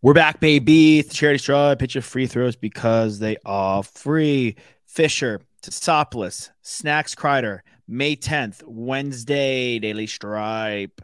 [0.00, 1.02] We're back, baby.
[1.02, 4.54] The charity straw pitch of free throws because they are free.
[4.86, 11.02] Fisher, Tosopoulos, Snacks Kreider, May 10th, Wednesday, Daily Stripe.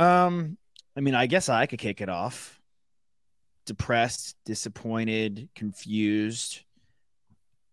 [0.00, 0.58] Um,
[0.96, 2.60] I mean, I guess I could kick it off.
[3.64, 6.62] Depressed, disappointed, confused.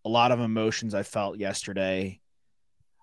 [0.05, 2.19] A lot of emotions I felt yesterday.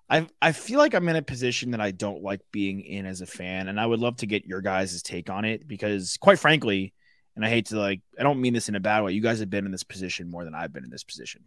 [0.09, 3.19] I I feel like I'm in a position that I don't like being in as
[3.19, 6.39] a fan, and I would love to get your guys' take on it because, quite
[6.39, 6.93] frankly,
[7.35, 9.13] and I hate to like, I don't mean this in a bad way.
[9.13, 11.43] You guys have been in this position more than I've been in this position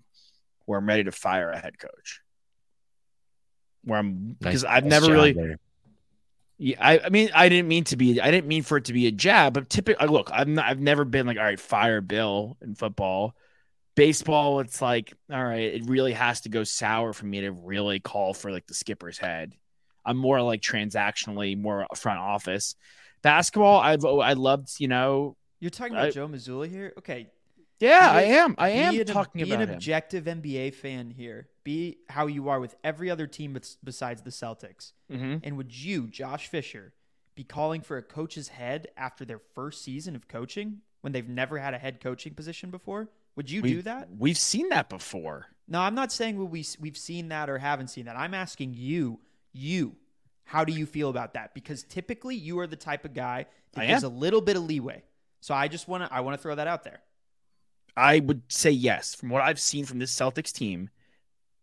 [0.66, 2.20] where I'm ready to fire a head coach.
[3.84, 5.59] Where I'm because Nice- I've nice never really, there.
[6.59, 8.92] yeah, I, I mean, I didn't mean to be, I didn't mean for it to
[8.92, 11.59] be a jab, but typically, uh, look, I've not, I've never been like, all right,
[11.59, 13.34] fire Bill in football.
[13.94, 17.98] Baseball, it's like, all right, it really has to go sour for me to really
[17.98, 19.55] call for like the skipper's head.
[20.05, 22.77] I'm more like transactionally, more front office.
[23.22, 26.92] Basketball, I've oh, I loved, you know, You're talking about I- Joe Mazzulla here?
[26.98, 27.28] Okay.
[27.81, 28.55] yeah, I am.
[28.59, 29.75] I am an, talking be about an him.
[29.75, 31.48] objective NBA fan here.
[31.65, 34.92] Be how you are with every other team besides the Celtics.
[35.11, 35.41] Mhm.
[35.45, 36.92] And would you, Josh Fisher,
[37.34, 41.59] be calling for a coach's head after their first season of coaching when they've never
[41.59, 43.09] had a head coaching position before?
[43.37, 44.09] Would you do We've- that?
[44.17, 45.47] We've seen that before.
[45.69, 48.17] No, I'm not saying we we've seen that or haven't seen that.
[48.17, 49.20] I'm asking you,
[49.53, 49.95] you,
[50.45, 51.55] how do you feel about that?
[51.55, 55.05] Because typically you are the type of guy that gives a little bit of leeway.
[55.41, 57.00] So I just want to I want to throw that out there.
[57.97, 59.14] I would say yes.
[59.14, 60.91] From what I've seen from this Celtics team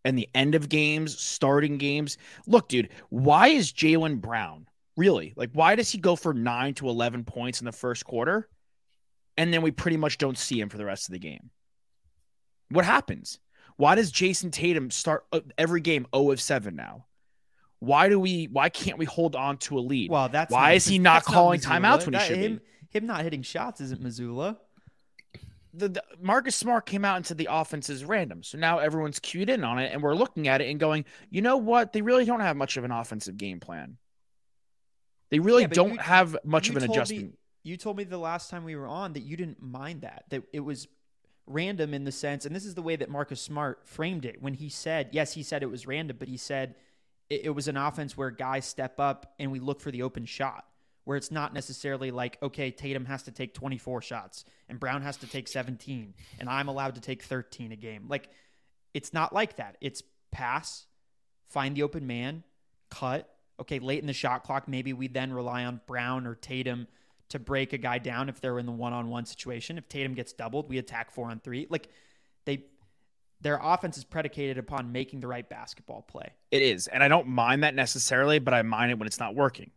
[0.04, 2.18] and the end of games, starting games.
[2.46, 5.50] Look, dude, why is Jaylen Brown really like?
[5.52, 8.48] Why does he go for nine to 11 points in the first quarter?
[9.38, 11.50] And then we pretty much don't see him for the rest of the game.
[12.70, 13.38] What happens?
[13.76, 17.04] Why does Jayson Tatum start uh, every game 0 of 7 now?
[17.78, 20.10] Why do we why can't we hold on to a lead?
[20.10, 22.60] Well, that's Why is he not calling timeouts when he That- should be?
[22.96, 24.56] Him, not hitting shots isn't Mazzulla.
[25.74, 28.42] the, the Marcus Smart came out and said the offense is random.
[28.42, 31.42] So now everyone's cued in on it, and we're looking at it and going, you
[31.42, 31.92] know what?
[31.92, 33.98] They really don't have much of an offensive game plan.
[35.30, 37.38] They really Yeah, don't you- have much of an told me- adjustment.
[37.62, 40.44] you told me the last time we were on that you didn't mind that that
[40.52, 40.86] it was
[41.48, 44.54] random in the sense, and this is the way that Marcus Smart framed it when
[44.54, 46.74] he said, yes, he said it was random, but he said
[47.28, 50.24] it, it was an offense where guys step up and we look for the open
[50.26, 50.64] shot.
[51.06, 55.16] Where it's not necessarily like, okay, Tatum has to take 24 shots and Brown has
[55.18, 58.06] to take 17 and I'm allowed to take 13 a game.
[58.08, 58.28] Like,
[58.92, 59.76] it's not like that.
[59.80, 60.02] It's
[60.32, 60.86] pass,
[61.48, 62.42] find the open man,
[62.90, 63.32] cut.
[63.60, 66.88] Okay, late in the shot clock, maybe we then rely on Brown or Tatum
[67.28, 69.78] to break a guy down if they're in the one-on-one situation.
[69.78, 71.66] If Tatum gets doubled, we attack four on three.
[71.70, 71.88] Like
[72.46, 72.64] they,
[73.40, 76.32] their offense is predicated upon making the right basketball play.
[76.50, 79.34] It is, and I don't mind that necessarily, but I mind it when it's not
[79.34, 79.70] working.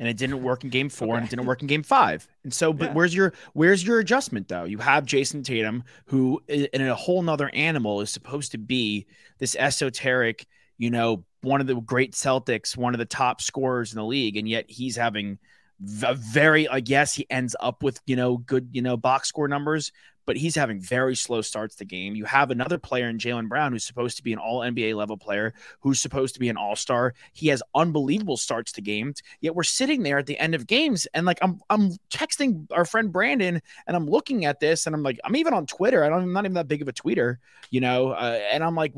[0.00, 2.28] And it didn't work in game four, and it didn't work in game five.
[2.44, 2.92] And so, but Yeah.
[2.94, 4.62] where's your where's your adjustment though?
[4.64, 9.06] You have Jayson Tatum, who in a whole nother animal is supposed to be
[9.38, 10.46] this esoteric,
[10.78, 14.36] you know, one of the great Celtics, one of the top scorers in the league,
[14.36, 15.38] and yet he's having
[15.80, 19.48] v- very I guess he ends up with you know good you know box score
[19.48, 19.90] numbers,
[20.28, 22.14] but he's having very slow starts to game.
[22.14, 25.16] You have another player in Jaylen Brown who's supposed to be an all NBA level
[25.16, 27.14] player, who's supposed to be an all star.
[27.32, 29.22] He has unbelievable starts to games.
[29.40, 32.84] Yet we're sitting there at the end of games and like I'm I'm texting our
[32.84, 36.04] friend Brandon and I'm looking at this and I'm like I'm even on Twitter.
[36.04, 37.38] I don't I'm not even that big of a tweeter,
[37.70, 38.92] you know, uh, and I'm like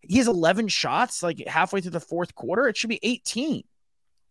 [0.00, 2.66] he has 11 shots like halfway through the fourth quarter.
[2.66, 3.62] It should be 18.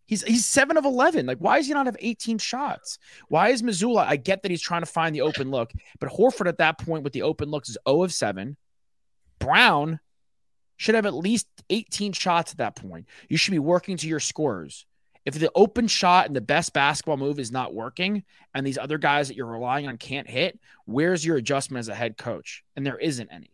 [0.06, 1.26] He's he's seven of eleven.
[1.26, 2.98] Like, why does he not have 18 shots?
[3.28, 4.06] Why is Mazzulla?
[4.06, 7.04] I get that he's trying to find the open look, but Horford at that point
[7.04, 8.56] with the open looks is 0 of 7.
[9.38, 10.00] Brown
[10.76, 13.06] should have at least 18 shots at that point.
[13.28, 14.86] You should be working to your scores.
[15.24, 18.24] If the open shot and the best basketball move is not working,
[18.54, 21.94] and these other guys that you're relying on can't hit, where's your adjustment as a
[21.94, 22.62] head coach?
[22.76, 23.50] And there isn't any.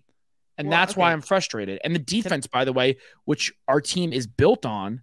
[0.59, 1.13] And Well, that's why.
[1.13, 1.81] I'm frustrated.
[1.85, 5.03] And the defense, by the way, which our team is built on,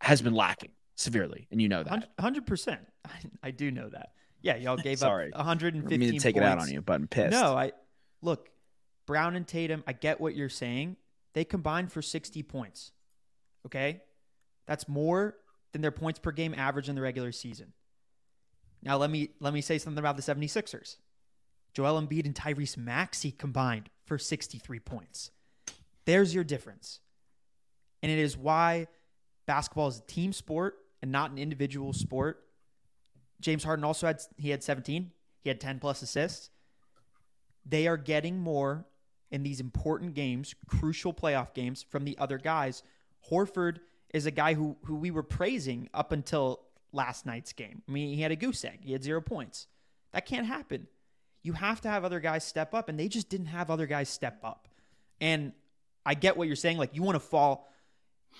[0.00, 1.48] has been lacking severely.
[1.50, 2.10] And you know that.
[2.18, 2.80] Hundred percent.
[3.42, 4.10] I do know that.
[4.42, 5.32] Yeah, y'all gave Sorry.
[5.32, 7.32] up 115 I mean to take it out on you, but I'm pissed.
[7.32, 7.72] No, I
[8.20, 8.50] look.
[9.06, 9.84] Brown and Tatum.
[9.86, 10.96] I get what you're saying.
[11.34, 12.92] They combined for 60 points.
[13.66, 14.02] Okay,
[14.66, 15.36] that's more
[15.72, 17.72] than their points per game average in the regular season.
[18.82, 20.96] Now let me let me say something about the 76ers.
[21.72, 25.30] Joel Embiid and Tyrese Maxey combined for 63 points.
[26.04, 27.00] There's your difference.
[28.02, 28.86] And it is why
[29.46, 32.44] basketball is a team sport and not an individual sport.
[33.40, 35.10] James Harden also had he had 17.
[35.40, 36.50] He had 10 plus assists.
[37.66, 38.86] They are getting more
[39.30, 42.82] in these important games, crucial playoff games from the other guys.
[43.30, 43.78] Horford
[44.12, 46.60] is a guy who who we were praising up until
[46.92, 47.82] last night's game.
[47.88, 48.80] I mean, he had a goose egg.
[48.82, 49.66] He had 0 points.
[50.12, 50.86] That can't happen.
[51.42, 54.08] You have to have other guys step up and they just didn't have other guys
[54.08, 54.68] step up.
[55.20, 55.52] And
[56.06, 57.68] I get what you're saying like you want to fall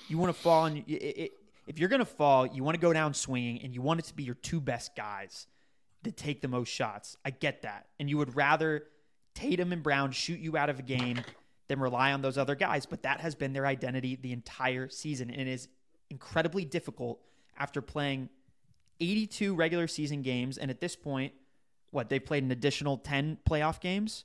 [0.09, 1.33] you want to fall and it, it,
[1.67, 4.07] if you're going to fall, you want to go down swinging and you want it
[4.07, 5.47] to be your two best guys
[6.03, 7.17] that take the most shots.
[7.25, 7.87] I get that.
[7.99, 8.85] And you would rather
[9.35, 11.21] Tatum and Brown shoot you out of a game
[11.69, 12.87] than rely on those other guys.
[12.87, 15.31] But that has been their identity the entire season.
[15.31, 15.69] And it is
[16.11, 17.21] incredibly difficult
[17.59, 18.29] after playing
[19.01, 20.59] 82 regular season games.
[20.59, 21.33] And at this point,
[21.91, 24.25] what they've played an additional 10 playoff games.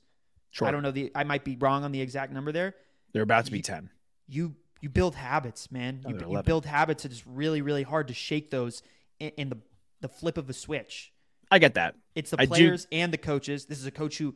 [0.50, 0.68] Sure.
[0.68, 2.74] I don't know the I might be wrong on the exact number there.
[3.12, 3.90] They're about to be 10.
[4.28, 6.00] You you build habits, man.
[6.06, 7.04] You, you build habits.
[7.04, 8.82] It's really, really hard to shake those
[9.18, 9.58] in, in, the
[10.00, 11.12] the flip of a switch.
[11.50, 11.94] I get that.
[12.14, 13.66] It's the players and the coaches.
[13.66, 14.34] This is a coach who,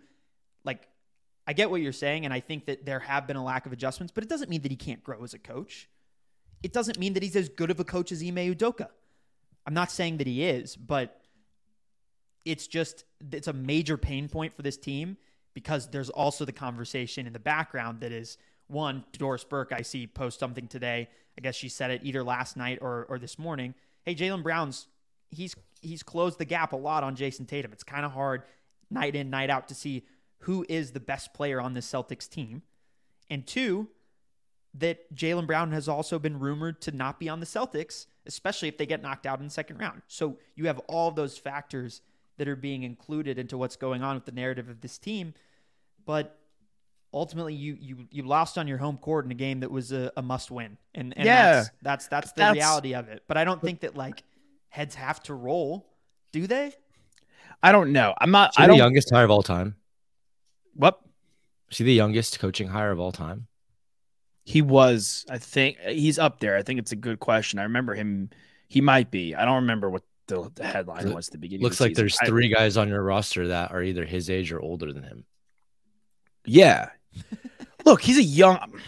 [0.65, 0.89] like,
[1.47, 3.73] I get what you're saying, and I think that there have been a lack of
[3.73, 5.89] adjustments, but it doesn't mean that he can't grow as a coach.
[6.63, 8.89] It doesn't mean that he's as good of a coach as Ime Udoka.
[9.67, 11.21] I'm not saying that he is, but
[12.45, 15.17] it's just it's a major pain point for this team
[15.55, 18.37] because there's also the conversation in the background that is
[18.69, 21.09] one, Doris Burke, I see post something today.
[21.37, 23.75] I guess she said it either last night or or this morning.
[24.05, 24.89] Hey, Jaylen Brown's
[25.31, 27.73] he's he's closed the gap a lot on Jayson Tatum.
[27.73, 28.43] It's kind of hard
[28.91, 30.05] night in, night out to see
[30.41, 32.63] who is the best player on this Celtics team.
[33.31, 33.89] And two,
[34.75, 38.77] that Jaylen Brown has also been rumored to not be on the Celtics, especially if
[38.77, 40.03] they get knocked out in the second round.
[40.09, 42.03] So you have all those factors
[42.37, 45.35] that are being included into what's going on with the narrative of this team.
[46.05, 46.39] But
[47.15, 50.13] ultimately you you you lost on your home court in a game that was a,
[50.17, 50.77] a must win.
[50.95, 53.23] And, and yeah, that's that's, that's the that's, reality of it.
[53.27, 54.23] But I don't think that like
[54.69, 55.87] heads have to roll,
[56.33, 56.75] do they?
[57.63, 58.15] I don't know.
[58.19, 58.53] I'm not.
[58.59, 58.77] I don't.
[58.77, 59.77] The youngest hire of all time.
[60.75, 61.01] What?
[61.71, 63.47] Is he the youngest coaching hire of all time?
[64.45, 65.25] He was.
[65.31, 66.57] I think he's up there.
[66.57, 67.59] I think it's a good question.
[67.59, 68.29] I remember him.
[68.69, 69.35] He might be.
[69.35, 71.63] I don't remember what the, the headline was the beginning.
[71.63, 72.03] Looks like season.
[72.03, 75.25] there's three guys on your roster that are either his age or older than him.
[76.45, 76.91] Yeah,
[77.85, 78.81] Look, he's a young.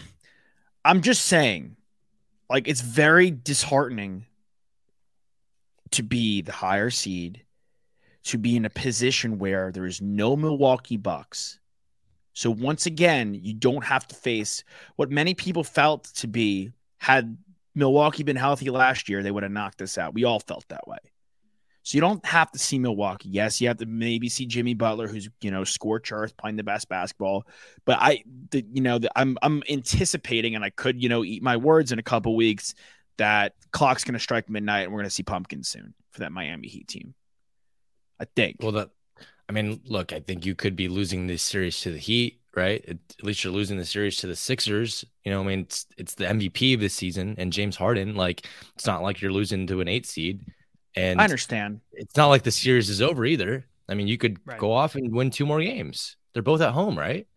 [0.83, 1.75] I'm just saying,
[2.49, 4.25] like, it's very disheartening
[5.91, 7.43] to be the higher seed,
[8.23, 11.59] to be in a position where there is no Milwaukee Bucks.
[12.33, 14.63] So once again, you don't have to face
[14.95, 17.37] what many people felt to be had
[17.77, 20.13] Milwaukee been healthy last year, they would have knocked us out.
[20.13, 20.97] We all felt that way.
[21.87, 23.29] So you don't have to see Milwaukee.
[23.29, 26.63] Yes, you have to maybe see Jimmy Butler, who's you know scorch earth, playing the
[26.63, 27.47] best basketball.
[27.85, 31.41] But I, the, you know, the, I'm I'm anticipating, and I could you know eat
[31.41, 32.75] my words in a couple weeks
[33.19, 36.33] that clock's going to strike midnight, and we're going to see pumpkins soon for that
[36.33, 37.13] Miami Heat team.
[38.19, 38.57] I think.
[38.59, 38.89] Well, that
[39.47, 42.83] I mean, look, I think you could be losing this series to the Heat, right?
[42.85, 45.05] At least you're losing the series to the Sixers.
[45.23, 48.15] You know, I mean, it's it's the MVP of this season and James Harden.
[48.15, 48.45] Like,
[48.75, 50.41] it's not like you're losing to an eight seed.
[50.97, 51.81] And I understand.
[51.93, 53.65] It's not like the series is over either.
[53.87, 54.59] I mean, you could right.
[54.59, 56.17] go off and win two more games.
[56.33, 57.27] They're both at home, right?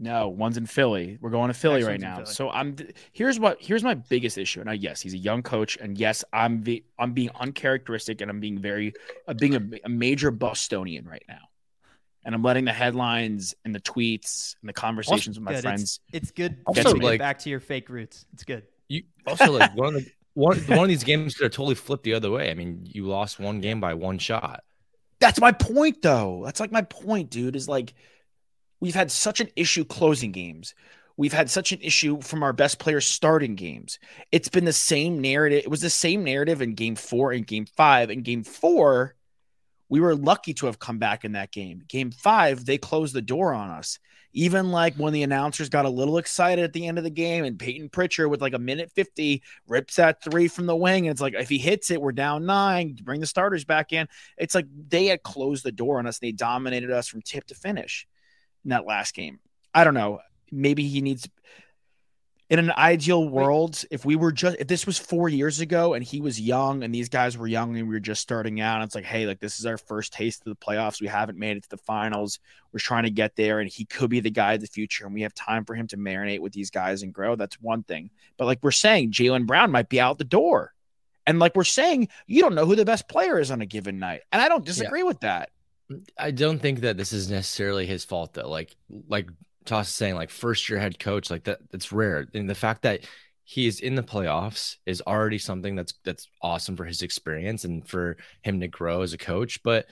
[0.00, 1.18] No, one's in Philly.
[1.20, 2.16] We're going to Philly Next right now.
[2.16, 2.26] Philly.
[2.26, 2.76] So I'm
[3.12, 4.60] here's what here's my biggest issue.
[4.60, 8.30] And I, yes, he's a young coach, and yes, I'm the I'm being uncharacteristic, and
[8.30, 8.92] I'm being very
[9.26, 11.48] I'm being a, a major Bostonian right now,
[12.24, 15.62] and I'm letting the headlines and the tweets and the conversations also, with my good.
[15.62, 16.00] friends.
[16.12, 16.58] It's, it's good.
[16.64, 18.24] Also, like back to your fake roots.
[18.32, 18.62] It's good.
[18.86, 22.04] You also like one of the one one of these games could have totally flipped
[22.04, 22.50] the other way.
[22.50, 24.62] I mean, you lost one game by one shot.
[25.20, 26.42] That's my point, though.
[26.44, 27.56] That's like my point, dude.
[27.56, 27.94] Is like
[28.80, 30.74] we've had such an issue closing games.
[31.16, 33.98] We've had such an issue from our best players starting games.
[34.30, 35.64] It's been the same narrative.
[35.64, 38.08] It was the same narrative in game four and game five.
[38.08, 39.16] In game four,
[39.88, 41.82] we were lucky to have come back in that game.
[41.88, 43.98] Game five, they closed the door on us.
[44.38, 47.44] Even like when the announcers got a little excited at the end of the game
[47.44, 51.08] and Peyton Pritchard with like a minute 50 rips that three from the wing.
[51.08, 54.06] And it's like, if he hits it, we're down nine, bring the starters back in.
[54.36, 56.20] It's like they had closed the door on us.
[56.20, 58.06] They dominated us from tip to finish
[58.62, 59.40] in that last game.
[59.74, 60.20] I don't know.
[60.52, 61.28] Maybe he needs
[62.50, 66.02] in an ideal world, if we were just if this was four years ago and
[66.02, 68.94] he was young and these guys were young and we were just starting out, it's
[68.94, 71.00] like, hey, like this is our first taste of the playoffs.
[71.00, 72.38] We haven't made it to the finals.
[72.72, 75.14] We're trying to get there, and he could be the guy of the future, and
[75.14, 77.36] we have time for him to marinate with these guys and grow.
[77.36, 78.10] That's one thing.
[78.38, 80.72] But like we're saying, Jaylen Brown might be out the door.
[81.26, 83.98] And like we're saying, you don't know who the best player is on a given
[83.98, 84.22] night.
[84.32, 85.06] And I don't disagree yeah.
[85.06, 85.50] with that.
[86.18, 88.48] I don't think that this is necessarily his fault though.
[88.48, 88.74] Like
[89.08, 89.28] like
[89.68, 92.26] Toss is saying, like first year head coach, like that that's rare.
[92.34, 93.00] And the fact that
[93.44, 97.86] he is in the playoffs is already something that's that's awesome for his experience and
[97.88, 99.62] for him to grow as a coach.
[99.62, 99.86] But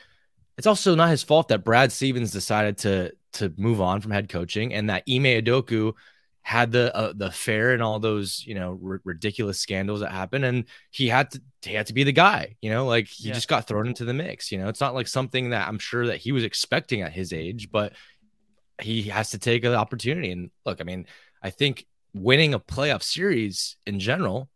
[0.58, 4.28] it's also not his fault that Brad Stevens decided to to move on from head
[4.28, 5.92] coaching and that Ime Udoka
[6.42, 10.44] had the uh, the fair and all those you know r- ridiculous scandals that happened
[10.44, 13.34] and he had to he had to be the guy you know like he Yeah.
[13.34, 16.06] just got thrown into the mix you know it's not like something that i'm sure
[16.06, 17.94] that he was expecting at his age but
[18.80, 21.06] he has to take an opportunity and look i mean
[21.42, 24.48] i think winning a playoff series in general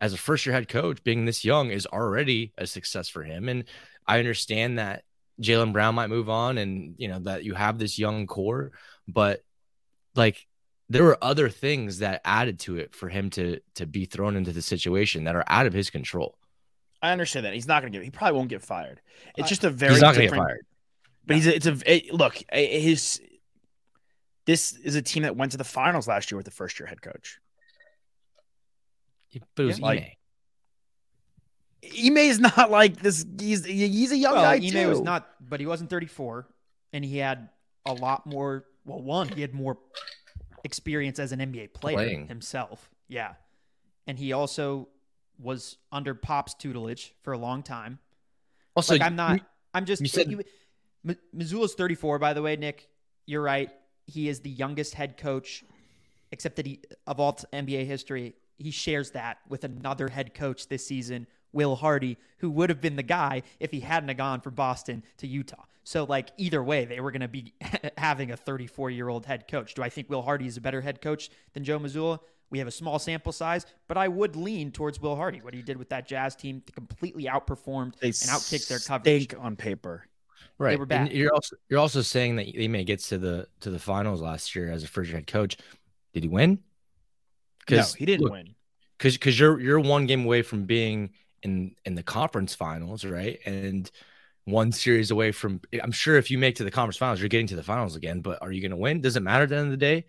[0.00, 3.48] as a first year head coach being this young is already a success for him
[3.48, 3.64] and
[4.06, 5.02] i understand that
[5.40, 8.72] jaylen brown might move on and you know that you have this young core
[9.06, 9.42] but
[10.14, 10.46] like
[10.88, 14.52] there were other things that added to it for him to to be thrown into
[14.52, 16.38] the situation that are out of his control.
[17.02, 18.04] I understand that he's not going to get.
[18.04, 19.00] He probably won't get fired.
[19.36, 20.66] It's just a very He's not going to get fired.
[21.26, 22.40] But he's a, it's a it- look.
[22.52, 23.20] His
[24.46, 26.86] this is a team that went to the finals last year with the first year
[26.86, 27.38] head coach.
[29.54, 29.98] But it was Yeah, like-
[31.84, 32.06] Ime.
[32.06, 33.24] Ime is not like this.
[33.38, 34.88] He's he's a young well, guy Ime too.
[34.88, 36.48] was not, but he wasn't 34,
[36.92, 37.48] and he had
[37.84, 38.64] a lot more.
[38.84, 39.78] Well, one, he had more
[40.64, 42.28] experience as an NBA player Playing.
[42.28, 42.90] himself.
[43.08, 43.34] Yeah,
[44.06, 44.88] and he also
[45.38, 47.98] was under Pop's tutelage for a long time.
[48.74, 49.34] Also, like I'm not.
[49.38, 50.00] you- I'm just.
[50.02, 50.42] you said- you-
[51.06, 52.88] M- Mazzulla's 34, by the way, Nick.
[53.26, 53.70] You're right.
[54.06, 55.64] He is the youngest head coach,
[56.32, 58.34] except that he of all NBA history.
[58.58, 62.96] He shares that with another head coach this season, Will Hardy, who would have been
[62.96, 65.64] the guy if he hadn't have gone from Boston to Utah.
[65.84, 67.52] So, like either way, they were going to be
[67.98, 69.74] having a 34 year old head coach.
[69.74, 72.18] Do I think Will Hardy is a better head coach than Joe Mazzulla?
[72.50, 75.40] We have a small sample size, but I would lean towards Will Hardy.
[75.40, 79.24] What he did with that Jazz team, completely outperformed They and outkicked their coverage.
[79.24, 80.06] stink on paper.
[80.58, 80.78] Right.
[80.78, 81.12] were and bad.
[81.12, 84.70] You're also you're also saying that Ime gets to the to the finals last year
[84.70, 85.56] as a first year head coach.
[86.12, 86.60] Did he win?
[87.70, 88.54] No, he didn't look, win.
[88.98, 91.10] because because you're you're one game away from being
[91.42, 93.38] in in the conference finals, right?
[93.44, 93.90] And
[94.44, 95.60] one series away from.
[95.82, 98.20] I'm sure if you make to the conference finals, you're getting to the finals again.
[98.20, 99.00] But are you going to win?
[99.00, 100.04] Does it matter at the end of the day?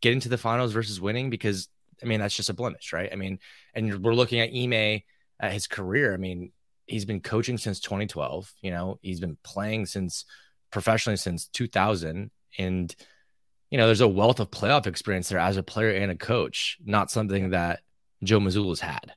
[0.00, 1.68] Getting to the finals versus winning, because
[2.02, 3.08] I mean that's just a blemish, right?
[3.12, 3.38] I mean,
[3.74, 5.02] and we're looking at Ime
[5.40, 6.12] at his career.
[6.12, 6.52] I mean,
[6.88, 8.52] he's been coaching since 2012.
[8.62, 10.24] You know, he's been playing since
[10.70, 12.96] professionally since 2000, and
[13.70, 16.78] you know, there's a wealth of playoff experience there as a player and a coach.
[16.84, 17.80] Not something that
[18.22, 19.12] Joe Mazzulla's had.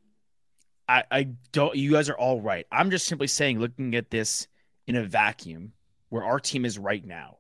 [0.88, 1.76] I, I don't.
[1.76, 2.68] You guys are all right.
[2.72, 4.48] I'm just simply saying, looking at this
[4.88, 5.72] in a vacuum,
[6.10, 7.38] where our team is right now.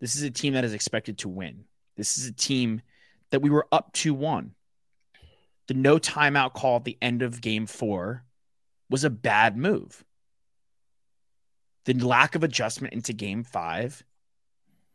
[0.00, 1.64] This is a team that is expected to win.
[1.96, 2.82] This is a team
[3.30, 4.52] that we were up to one.
[5.66, 8.24] The no timeout call at the end of Game Four
[8.90, 10.04] was a bad move.
[11.84, 14.02] The lack of adjustment into Game Five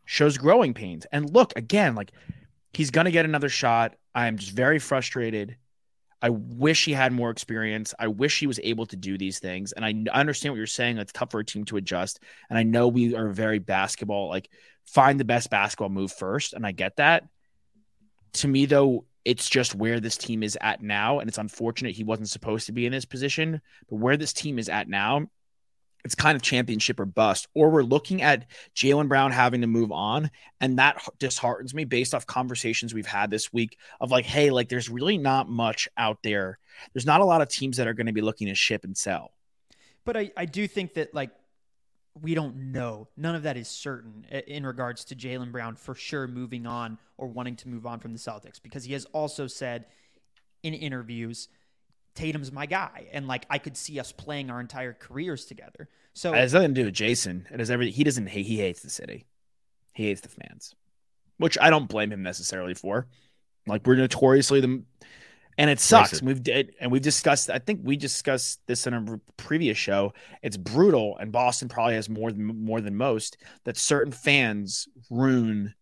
[0.05, 1.05] shows growing pains.
[1.11, 2.11] And look again, like
[2.73, 3.95] he's gonna get another shot.
[4.13, 5.57] I am just very frustrated.
[6.21, 7.93] I wish he had more experience.
[7.99, 9.73] I wish he was able to do these things.
[9.73, 10.97] And I I understand what you're saying.
[10.97, 12.19] It's tough for a team to adjust.
[12.49, 14.49] And I know we are very basketball, like
[14.85, 16.53] find the best basketball move first.
[16.53, 17.25] And I get that.
[18.33, 21.19] To me, though, it's just where this team is at now.
[21.19, 23.61] And it's unfortunate he wasn't supposed to be in this position.
[23.89, 25.27] But where this team is at now,
[26.03, 27.47] it's kind of championship or bust.
[27.53, 30.29] Or we're looking at Jaylen Brown having to move on.
[30.59, 34.69] And that disheartens me based off conversations we've had this week of like, hey, like
[34.69, 36.59] there's really not much out there.
[36.93, 38.97] There's not a lot of teams that are going to be looking to ship and
[38.97, 39.31] sell.
[40.05, 41.31] But I, I do think that like
[42.21, 43.07] we don't know.
[43.17, 47.27] None of that is certain in regards to Jaylen Brown for sure moving on or
[47.27, 49.85] wanting to move on from the Celtics because he has also said
[50.61, 51.49] in interviews,
[52.15, 55.89] Tatum's my guy, and like I could see us playing our entire careers together.
[56.13, 57.51] So It has nothing to do with Jayson.
[57.51, 57.93] It has everything.
[57.93, 58.45] He doesn't hate.
[58.45, 59.25] He hates the city.
[59.93, 60.75] He hates the fans,
[61.37, 63.07] which I don't blame him necessarily for.
[63.65, 64.83] Like we're notoriously the,
[65.57, 66.13] and it sucks.
[66.13, 66.21] Racist.
[66.23, 67.49] We've did, and we've discussed.
[67.49, 70.13] I think we discussed this in a previous show.
[70.41, 73.37] It's brutal, and Boston probably has more than more than most.
[73.65, 75.73] That certain fans ruin,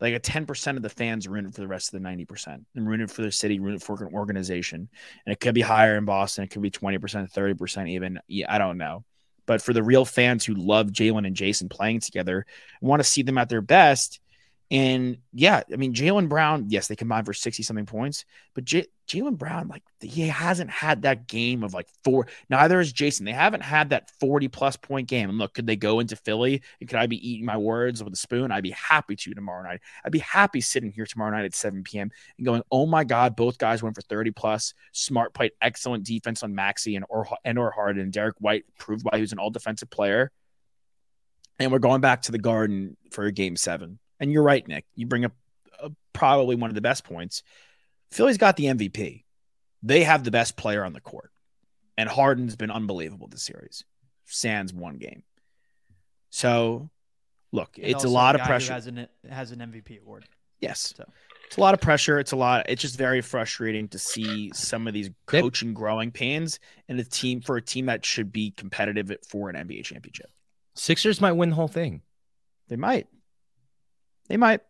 [0.00, 2.24] like a ten percent of the fans ruin it for the rest of the ninety
[2.24, 4.88] percent, and ruin it for the city, ruin it for an organization.
[5.26, 6.44] And it could be higher in Boston.
[6.44, 8.20] It could be twenty percent, thirty percent, even.
[8.28, 9.04] Yeah, I don't know.
[9.46, 12.46] But for the real fans who love Jaylen and Jayson playing together,
[12.80, 14.20] want to see them at their best.
[14.72, 18.24] And yeah, I mean, Jaylen Brown, yes, they combined for 60 something points,
[18.54, 22.28] but J- Jaylen Brown, like, he hasn't had that game of like four.
[22.48, 23.24] Neither is Jayson.
[23.24, 25.28] They haven't had that 40 plus point game.
[25.28, 28.12] And look, could they go into Philly and could I be eating my words with
[28.12, 28.52] a spoon?
[28.52, 29.80] I'd be happy to tomorrow night.
[30.04, 32.12] I'd be happy sitting here tomorrow night at 7 p.m.
[32.38, 34.74] and going, oh my God, both guys went for 30 plus.
[34.92, 38.12] Smart played excellent defense on Maxey and or and or Harden.
[38.12, 40.30] Derrick White proved why he was an all defensive player.
[41.58, 43.98] and we're going back to the Garden for game seven.
[44.20, 44.84] And you're right, Nick.
[44.94, 45.32] You bring up
[45.82, 47.42] uh, probably one of the best points.
[48.12, 49.24] Philly's got the MVP.
[49.82, 51.32] They have the best player on the court,
[51.96, 53.84] and Harden's been unbelievable this series.
[54.26, 55.22] Sans one game.
[56.28, 56.90] So,
[57.50, 58.72] look, And it's a lot of pressure.
[58.74, 60.26] Has an has an MVP award.
[60.60, 60.94] Yes.
[60.96, 61.04] So.
[61.46, 62.20] It's a lot of pressure.
[62.20, 62.66] It's a lot.
[62.68, 67.02] It's just very frustrating to see some of these coach and growing pains in a
[67.02, 70.30] team for a team that should be competitive for an NBA championship.
[70.76, 72.02] Sixers might win the whole thing.
[72.68, 73.08] They might.
[74.30, 74.60] They might.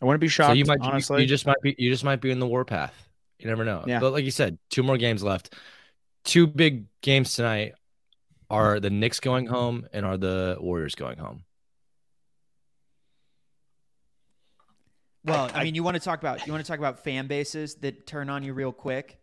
[0.00, 0.52] I wouldn't be shocked.
[0.52, 1.20] so you might honestly.
[1.20, 2.94] you, just might be you just might be in the warpath.
[3.38, 3.84] You never know.
[3.86, 4.00] Yeah.
[4.00, 5.54] But like you said, two more games left.
[6.24, 7.74] Two big games tonight
[8.48, 11.44] are the Knicks going home and are the Warriors going home.
[15.26, 17.26] Well, I, I- mean, you want to talk about you want to talk about fan
[17.26, 19.18] bases that turn on you real quick.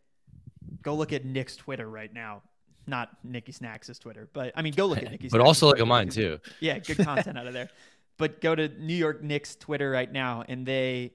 [0.84, 2.44] Go look at Nick's Twitter right now.
[2.86, 5.30] Not Nicky Snacks' Twitter, but I mean, go look at Nicky.
[5.30, 6.40] But Snacks' also look Twitter at mine too.
[6.60, 7.70] Yeah, good content out of there.
[8.18, 11.14] But go to New York Knicks Twitter right now, and they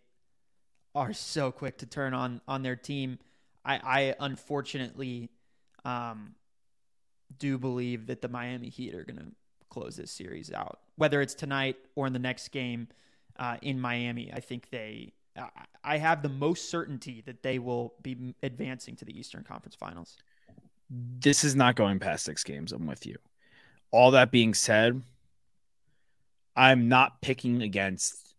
[0.95, 3.19] are so quick to turn on on their team.
[3.65, 5.31] I, I unfortunately
[5.85, 6.35] um,
[7.39, 9.27] do believe that the Miami Heat are going to
[9.71, 12.89] close this series out, whether it's tonight or in the next game
[13.39, 14.31] uh, in Miami.
[14.33, 15.13] I think they.
[15.37, 15.49] I-
[15.85, 20.17] I have the most certainty that they will be advancing to the Eastern Conference Finals.
[20.89, 22.71] this is not going past six games.
[22.71, 23.17] I'm with you.
[23.91, 25.03] All that being said,
[26.57, 28.35] I'm not picking against.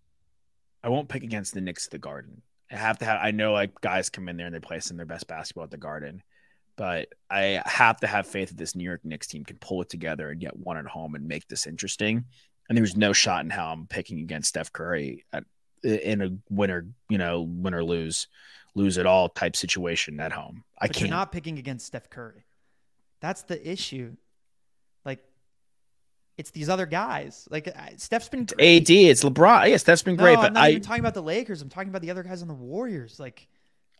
[0.83, 2.41] I won't pick against the Knicks at the Garden.
[2.71, 3.19] I have to have.
[3.21, 5.65] I know like guys come in there and they play some of their best basketball
[5.65, 6.23] at the Garden,
[6.75, 9.89] but I have to have faith that this New York Knicks team can pull it
[9.89, 12.25] together and get one at home and make this interesting.
[12.69, 15.43] And there's no shot in how I'm picking against Steph Curry at,
[15.83, 18.27] in a winner, you know, win or lose,
[18.73, 20.63] lose it all type situation at home.
[20.79, 21.01] I but can't.
[21.01, 22.45] you're not picking against Steph Curry.
[23.19, 24.15] That's the issue.
[26.33, 27.47] Like, it's these other guys.
[27.51, 28.81] Like Steph's been great.
[28.81, 29.69] AD, it's LeBron.
[29.69, 31.61] Yes, Steph's been No, great, I'm but not I even talking about the Lakers.
[31.61, 33.19] I'm talking about the other guys on the Warriors.
[33.19, 33.47] Like,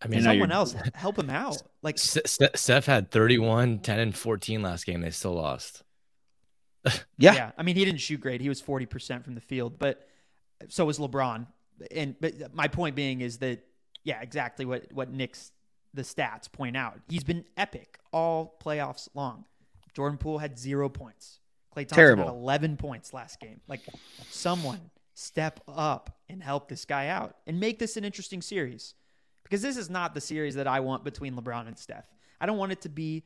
[0.02, 1.62] I I mean, someone else help him out.
[1.82, 5.02] Like, S- S- Steph had 31, 10, and 14 last game.
[5.02, 5.84] They still lost.
[6.86, 7.52] yeah, yeah.
[7.58, 8.41] I mean, he didn't shoot great.
[8.41, 10.08] He was 40% from the field, but
[10.67, 11.48] so was LeBron.
[11.91, 13.63] And but my point being is that
[14.04, 15.52] yeah, exactly what what Nick's
[15.93, 17.00] the stats point out.
[17.08, 19.46] He's been epic all playoffs long.
[19.93, 21.39] Jordan Poole had zero points.
[21.74, 22.26] Klay Thompson Terrible.
[22.26, 23.62] had 11 points last game.
[23.68, 23.82] Like
[24.30, 24.80] someone
[25.14, 28.96] step up and help this guy out and make this an interesting series.
[29.44, 32.06] Because this is not the series that I want between LeBron and Steph.
[32.40, 33.24] I don't want it to be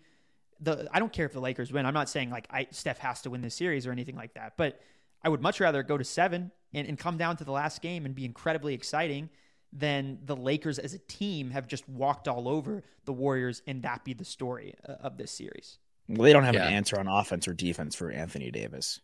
[0.60, 1.86] the I don't care if the Lakers win.
[1.86, 4.54] I'm not saying like I Steph has to win this series or anything like that,
[4.58, 4.82] but
[5.24, 8.06] I would much rather go to seven and, and come down to the last game
[8.06, 9.30] and be incredibly exciting
[9.74, 14.04] than the Lakers as a team have just walked all over the Warriors and that
[14.04, 15.78] be the story uh, of this series.
[16.08, 16.67] Well, they don't have Yeah.
[16.67, 19.00] an answer on offense or defense for Anthony Davis.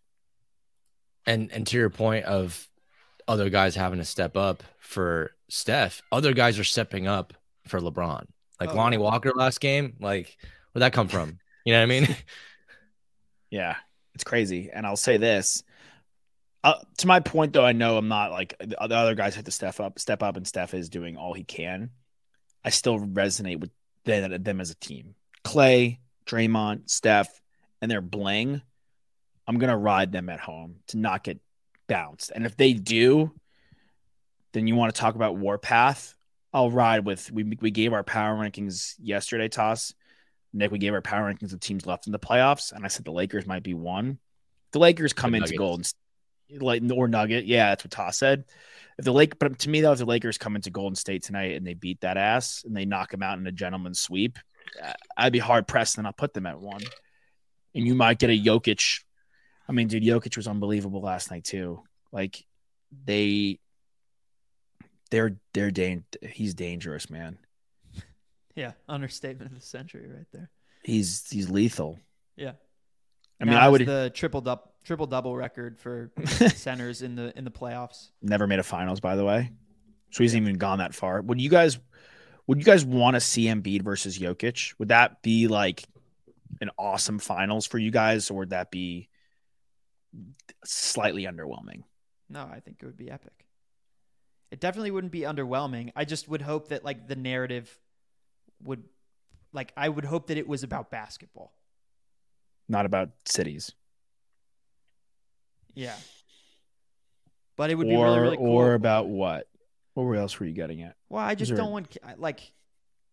[1.26, 2.68] And and to your point of
[3.28, 7.34] other guys having to step up for Steph, other guys are stepping up
[7.68, 8.26] for LeBron.
[8.60, 8.98] Like Oh, Lonnie.
[8.98, 9.96] Walker last game.
[10.00, 10.38] Like,
[10.72, 11.40] where'd that come from?
[11.66, 12.16] You know what I mean?
[13.50, 13.76] Yeah,
[14.16, 14.72] it's crazy.
[14.74, 15.62] And I'll say this.
[16.64, 19.46] Uh, to my point, though, I know I'm not like the the other guys have
[19.46, 21.92] to step up, step up, and Steph is doing all he can.
[22.64, 23.70] I still resonate with
[24.06, 25.16] them, them as a team.
[25.44, 27.42] Klay, Draymond, Steph,
[27.82, 28.62] and their bling.
[29.48, 31.40] I'm gonna ride them at home to not get
[31.88, 32.32] bounced.
[32.34, 33.34] And if they do,
[34.54, 36.16] then you want to talk about Warpath.
[36.54, 37.32] I'll ride with.
[37.32, 39.94] We we gave our power rankings yesterday, Toss.
[40.54, 43.06] Nick, we gave our power rankings of teams left in the playoffs, and I said
[43.06, 44.20] the Lakers might be one.
[44.72, 45.84] The Lakers come The into Golden,
[46.60, 48.46] like or Nugget, yeah, that's what Toss said.
[48.98, 51.56] If the Lake, but to me though, if the Lakers come into Golden State tonight
[51.56, 54.38] and they beat that ass and they knock them out in a gentleman's sweep,
[55.18, 56.82] I'd be hard pressed and I'll put them at one.
[57.76, 59.02] And you might get a Jokic.
[59.68, 61.82] I mean, dude, Jokic was unbelievable last night too.
[62.12, 62.44] Like
[63.06, 63.60] they,
[65.10, 67.38] they're they're dan- He's dangerous, man.
[68.56, 70.50] Yeah, understatement of the century right there.
[70.84, 72.00] He's he's lethal.
[72.36, 72.54] Yeah.
[73.42, 76.12] I mean, Now I would the triple double triple double record for
[76.56, 78.10] centers in the in the playoffs.
[78.22, 79.52] never made a finals, by the way.
[80.12, 81.22] So he's even gone that far.
[81.22, 81.80] Would you guys
[82.48, 84.74] would you guys want to see Embiid versus Jokic?
[84.80, 85.84] Would that be like
[86.62, 89.10] an awesome finals for you guys, or would that be
[90.66, 91.84] slightly underwhelming?
[92.30, 93.46] No, I think it would be epic.
[94.52, 95.92] It definitely wouldn't be underwhelming.
[95.96, 97.76] I just would hope that like the narrative
[98.64, 98.84] would
[99.52, 101.54] like I would hope that it was about basketball.
[102.68, 103.72] Not about cities.
[105.74, 105.96] Yeah.
[107.56, 108.48] But it would be or really really cool.
[108.48, 109.48] or about what?
[109.94, 110.96] What else were you getting at?
[111.10, 112.52] well, I just there- don't want like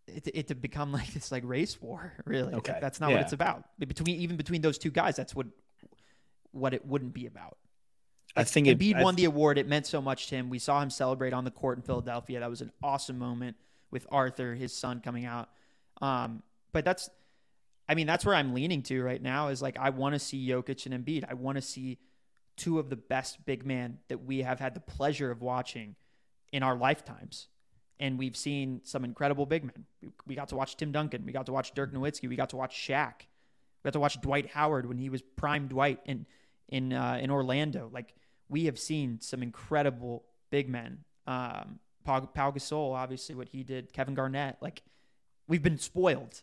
[0.06, 2.54] it, it to become like this like race war, really.
[2.54, 2.78] Okay.
[2.80, 3.16] That's not Yeah.
[3.16, 3.64] what it's about.
[3.78, 5.46] Between even between those two guys, that's what
[6.52, 7.56] what it wouldn't be about.
[8.36, 9.58] I think it, Embiid I won the award.
[9.58, 10.50] It meant so much to him.
[10.50, 12.40] We saw him celebrate on the court in Philadelphia.
[12.40, 13.56] That was an awesome moment
[13.90, 15.48] with Arthur, his son, coming out.
[16.00, 17.10] Um, but that's,
[17.88, 19.48] I mean, that's where I'm leaning to right now.
[19.48, 21.24] Is like I want to see Jokic and Embiid.
[21.28, 21.98] I want to see
[22.56, 25.96] two of the best big men that we have had the pleasure of watching
[26.52, 27.48] in our lifetimes.
[27.98, 29.84] And we've seen some incredible big men.
[30.26, 31.24] We, got to watch Tim Duncan.
[31.26, 32.28] We got to watch Dirk Nowitzki.
[32.28, 33.20] We got to watch Shaq.
[33.82, 36.26] We got to watch Dwight Howard when he was prime Dwight in
[36.68, 37.90] in uh, in Orlando.
[37.92, 38.14] Like
[38.48, 41.04] we have seen some incredible big men.
[41.26, 43.92] Um, Pau, Pau Gasol, obviously, what he did.
[43.92, 44.56] Kevin Garnett.
[44.60, 44.82] Like
[45.46, 46.42] we've been spoiled,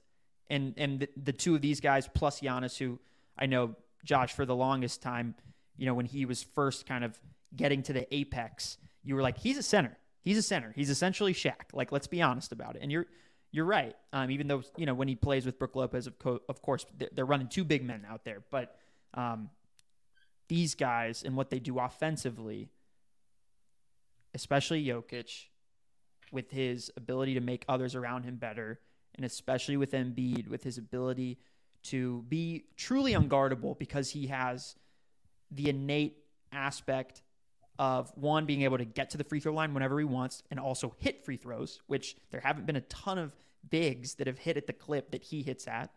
[0.49, 2.99] and and the, the two of these guys plus Giannis, who
[3.37, 5.35] I know Josh for the longest time,
[5.75, 7.19] you know, when he was first kind of
[7.55, 9.97] getting to the apex, you were like, he's a center.
[10.21, 10.73] He's a center.
[10.75, 11.73] He's essentially Shaq.
[11.73, 12.81] Like, let's be honest about it.
[12.81, 13.07] And you're
[13.51, 13.95] you're right.
[14.11, 16.85] Um, even though you know when he plays with Brook Lopez, of, co- of course
[16.97, 18.75] they're, they're running two big men out there, but
[19.13, 19.49] um,
[20.49, 22.67] these guys and what they do offensively,
[24.33, 25.45] especially Jokic,
[26.31, 28.81] with his ability to make others around him better,
[29.15, 31.37] and especially with Embiid, with his ability
[31.83, 34.75] to be truly unguardable because he has
[35.51, 36.17] the innate
[36.51, 37.21] aspect
[37.79, 40.59] of one being able to get to the free throw line whenever he wants and
[40.59, 43.35] also hit free throws, which there haven't been a ton of
[43.69, 45.91] bigs that have hit at the clip that he hits at.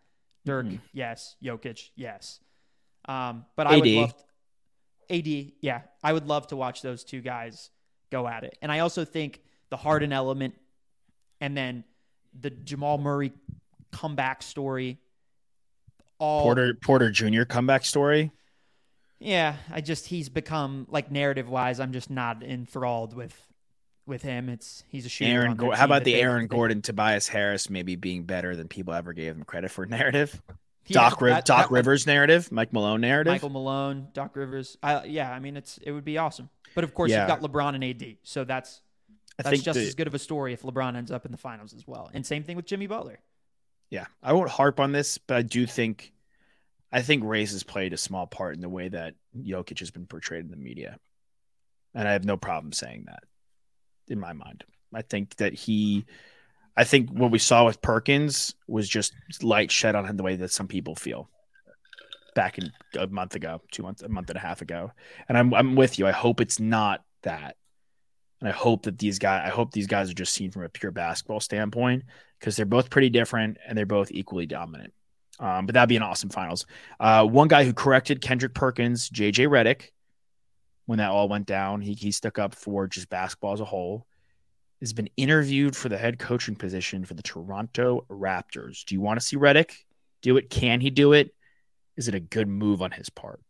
[0.44, 0.76] Dirk, Mm-hmm.
[0.92, 1.36] yes.
[1.42, 2.40] Jokic, yes.
[3.06, 3.94] Um, but I would AD.
[3.94, 4.14] love
[5.10, 5.26] AD,
[5.60, 7.70] yeah, I would love to watch those two guys
[8.10, 8.56] go at it.
[8.62, 9.40] And I also think
[9.70, 10.54] the Harden element
[11.40, 11.84] and then
[12.38, 13.32] the Jamal Murray
[13.90, 14.98] comeback story.
[16.18, 17.44] All Porter Porter Jr.
[17.44, 18.30] comeback story.
[19.20, 23.38] Yeah, I just he's become like narrative wise, I'm just not enthralled with
[24.06, 24.48] with him.
[24.48, 25.30] It's he's a shooter.
[25.30, 28.94] Aaron, on their how about the Aaron Gordon Tobias Harris maybe being better than people
[28.94, 30.40] ever gave them credit for narrative?
[30.86, 33.30] Yeah, Doc that- Doc that- Rivers narrative, Mike Malone narrative.
[33.32, 34.76] Michael Malone, Doc Rivers.
[34.82, 36.48] I, yeah, I mean it's it would be awesome.
[36.74, 37.20] But of course Yeah.
[37.20, 38.80] you've got LeBron and AD, so that's
[39.38, 41.30] I that's think just the- as good of a story if LeBron ends up in
[41.32, 42.10] the finals as well.
[42.14, 43.20] And same thing with Jimmy Butler.
[43.90, 46.12] Yeah, I won't harp on this, but I do think,
[46.92, 50.06] I think race has played a small part in the way that Jokic has been
[50.06, 50.98] portrayed in the media,
[51.94, 53.22] and I have no problem saying that.
[54.08, 56.04] In my mind, I think that he,
[56.76, 60.36] I think what we saw with Perkins was just light shed on him the way
[60.36, 61.28] that some people feel.
[62.34, 64.92] Back in a month ago, two months, a month and a half ago,
[65.28, 66.06] and I'm I'm with you.
[66.06, 67.56] I hope it's not that,
[68.40, 70.68] and I hope that these guys, I hope these guys are just seen from a
[70.68, 72.04] pure basketball standpoint
[72.38, 74.92] because they're both pretty different and they're both equally dominant.
[75.38, 76.66] Um, but that'd be an awesome finals.
[76.98, 79.90] Uh, one guy who corrected Kendrick Perkins, JJ Redick,
[80.86, 84.06] when that all went down, he, he stuck up for just basketball as a whole,
[84.80, 88.84] has been interviewed for the head coaching position for the Toronto Raptors.
[88.84, 89.70] Do you want to see Redick
[90.20, 90.50] do it?
[90.50, 91.34] Can he do it?
[91.96, 93.40] Is it a good move on his part?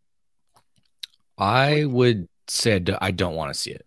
[1.39, 3.87] I would say I don't want to see it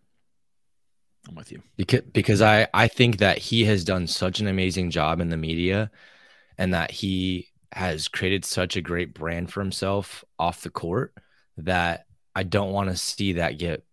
[1.29, 1.61] I'm with you.
[1.77, 5.37] because because I I think that he has done such an amazing job in the
[5.37, 5.91] media,
[6.57, 11.13] and that he has created such a great brand for himself off the court
[11.57, 12.05] that
[12.35, 13.83] I don't want to see that get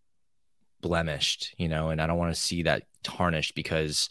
[0.81, 4.09] blemished, you know, and I don't want to see that tarnished because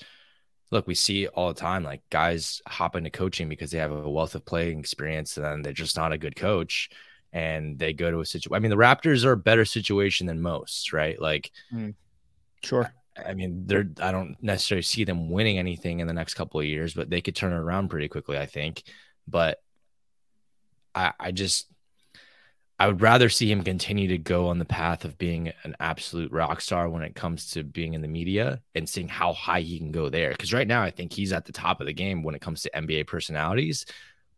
[0.71, 4.09] look, we see all the time like guys hop into coaching because they have a
[4.09, 6.89] wealth of playing experience and then they're just not a good coach
[7.33, 8.55] and they go to a situation.
[8.55, 11.19] I mean, the Raptors are a better situation than most, right?
[11.19, 11.93] Like, mm.
[12.63, 12.91] Sure.
[13.25, 16.65] I mean, they're I don't necessarily see them winning anything in the next couple of
[16.65, 18.83] years, but they could turn it around pretty quickly, I think.
[19.29, 19.59] But
[20.95, 21.67] I I just
[22.79, 26.31] I would rather see him continue to go on the path of being an absolute
[26.31, 29.77] rock star when it comes to being in the media and seeing how high he
[29.77, 30.31] can go there.
[30.31, 32.61] Because right now, I think he's at the top of the game when it comes
[32.61, 33.85] to NBA personalities.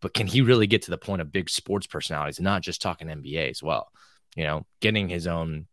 [0.02, 3.10] But can he really get to the point of big sports personalities, not just talking
[3.10, 3.92] NBA as well?
[4.36, 5.68] You know, getting his own,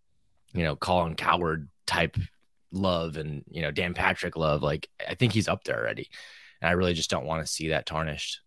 [0.52, 2.18] you know, Colin Cowherd type
[2.70, 4.62] love and you know Dan Patrick love.
[4.62, 6.11] Like I think he's up there already,
[6.61, 8.40] and I really just don't want to see that tarnished.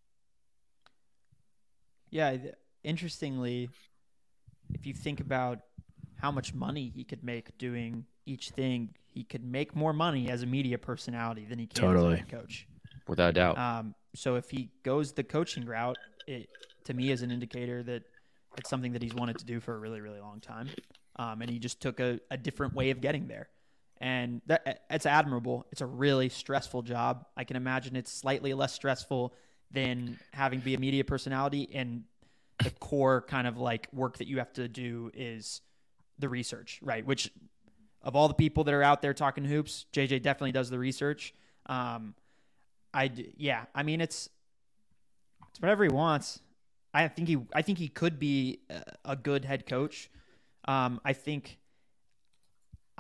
[2.12, 3.70] Yeah, th- interestingly,
[4.74, 5.60] if you think about
[6.18, 10.44] how much money he could make doing each thing, he could make more money as
[10.44, 12.16] a media personality than he can Totally.
[12.16, 12.68] as a coach.
[13.08, 13.58] Without a doubt.
[13.58, 15.98] Um, so if he goes the coaching route,
[16.28, 16.50] it
[16.86, 18.04] to me is an indicator that
[18.58, 20.70] it's something that he's wanted to do for a really, really long time.
[21.16, 23.50] Um, and he just took a, a different way of getting there.
[24.00, 25.66] And that it's admirable.
[25.72, 27.26] It's a really stressful job.
[27.38, 29.34] I can imagine it's slightly less stressful
[29.74, 32.04] than having be a media personality and
[32.64, 35.62] the core kind of like work that you have to do is
[36.20, 37.06] the research, right?
[37.06, 37.32] Which
[38.04, 41.34] of all the people that are out there talking hoops, JJ definitely does the research.
[41.68, 42.16] Um,
[42.94, 44.30] I yeah, I mean it's
[45.50, 46.42] it's whatever he wants.
[46.94, 50.10] I think he I think he could be a, a good head coach.
[50.66, 51.58] Um, I think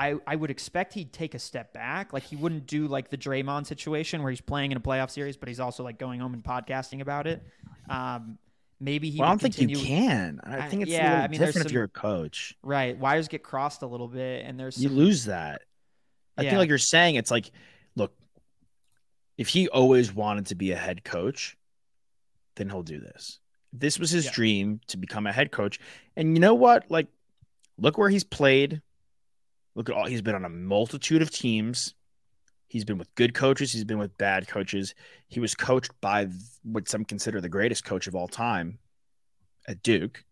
[0.01, 2.11] I, I would expect he'd take a step back.
[2.13, 5.37] Like he wouldn't do like the Draymond situation where he's playing in a playoff series,
[5.37, 7.43] but he's also like going home and podcasting about it.
[7.89, 8.37] Um,
[8.79, 9.19] maybe he.
[9.19, 10.39] Well, I don't think you can.
[10.43, 12.55] I I- think it's yeah, I mean, different if you're a coach.
[12.63, 15.61] Right, wires get crossed a little bit, and there's You lose that.
[16.37, 16.49] I Yeah.
[16.51, 17.51] think, like you're saying, it's like,
[17.95, 18.13] look,
[19.37, 21.57] if he always wanted to be a head coach,
[22.55, 23.39] then he'll do this.
[23.73, 24.31] This was his Yeah.
[24.33, 25.79] dream to become a head coach.
[26.15, 26.89] And you know what?
[26.89, 27.07] Like,
[27.77, 28.81] look where he's played.
[29.75, 31.93] Look at all he's been on a multitude of teams.
[32.67, 33.73] He's been with good coaches.
[33.73, 34.95] He's been with bad coaches.
[35.27, 36.29] He was coached by
[36.63, 38.79] what some consider the greatest coach of all time
[39.67, 40.23] at Duke.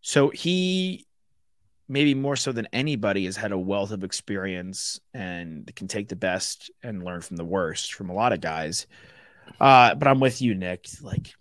[0.00, 1.06] So he,
[1.88, 6.16] maybe more so than anybody, has had a wealth of experience and can take the
[6.16, 8.88] best and learn from the worst from a lot of guys.
[9.60, 10.88] Uh, but I'm with you, Nick.
[11.00, 11.32] Like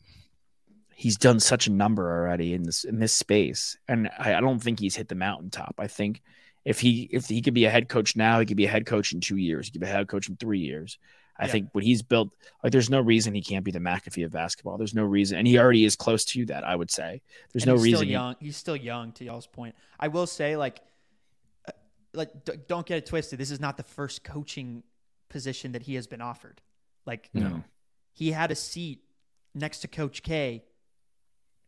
[1.01, 4.59] he's done such a number already in this in this space, and I, I don't
[4.61, 5.75] think he's hit the mountaintop.
[5.79, 6.21] I think
[6.63, 8.85] if he if he could be a head coach now, he could be a head
[8.85, 9.65] coach in two years.
[9.67, 10.97] He could be a head coach in three years.
[11.39, 11.51] I Yeah.
[11.53, 12.29] think what he's built,
[12.61, 14.77] like, there's no reason he can't be the McAfee of basketball.
[14.77, 16.63] There's no reason, and he already is close to that.
[16.63, 17.97] I would say there's and no he's reason.
[17.97, 18.35] Still he- young.
[18.39, 19.11] He's still young.
[19.13, 20.81] To y'all's point, I will say, like,
[21.67, 21.71] uh,
[22.13, 23.39] like d- don't get it twisted.
[23.39, 24.83] This is not the first coaching
[25.29, 26.61] position that he has been offered.
[27.07, 27.63] Like, No.
[28.11, 28.99] he had a seat
[29.55, 30.63] next to Coach K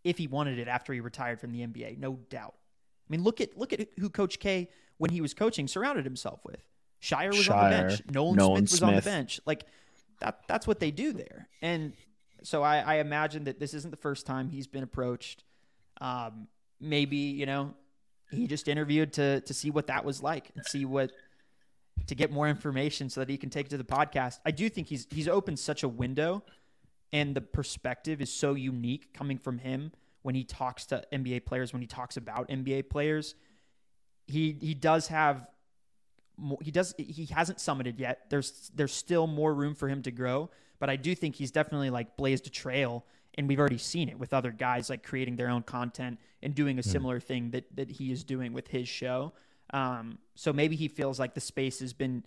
[0.03, 2.55] if he wanted it after he retired from the NBA, no doubt.
[3.07, 6.39] I mean, look at look at who Coach K when he was coaching surrounded himself
[6.45, 6.63] with.
[7.01, 8.01] Scheyer was on the bench.
[8.11, 9.39] Nolan, Nolan Smith was on the bench.
[9.45, 9.65] Like
[10.19, 11.49] that that's what they do there.
[11.61, 11.93] And
[12.43, 15.43] so I, I imagine that this isn't the first time he's been approached.
[15.99, 16.47] Um,
[16.79, 17.73] maybe, you know,
[18.31, 21.11] he just interviewed to to see what that was like and see what
[22.07, 24.39] to get more information so that he can take it to the podcast.
[24.45, 26.43] I do think he's he's opened such a window
[27.13, 29.91] and the perspective is so unique coming from him
[30.23, 33.35] when he talks to NBA players, when he talks about NBA players.
[34.25, 35.47] He he does have
[36.61, 38.21] he does he hasn't summited yet.
[38.29, 40.49] There's there's still more room for him to grow,
[40.79, 44.17] but I do think he's definitely like blazed a trail and we've already seen it
[44.17, 47.91] with other guys like creating their own content and doing a similar thing that that
[47.91, 49.33] he is doing with his show.
[49.71, 52.23] Um, so maybe he feels like the space has been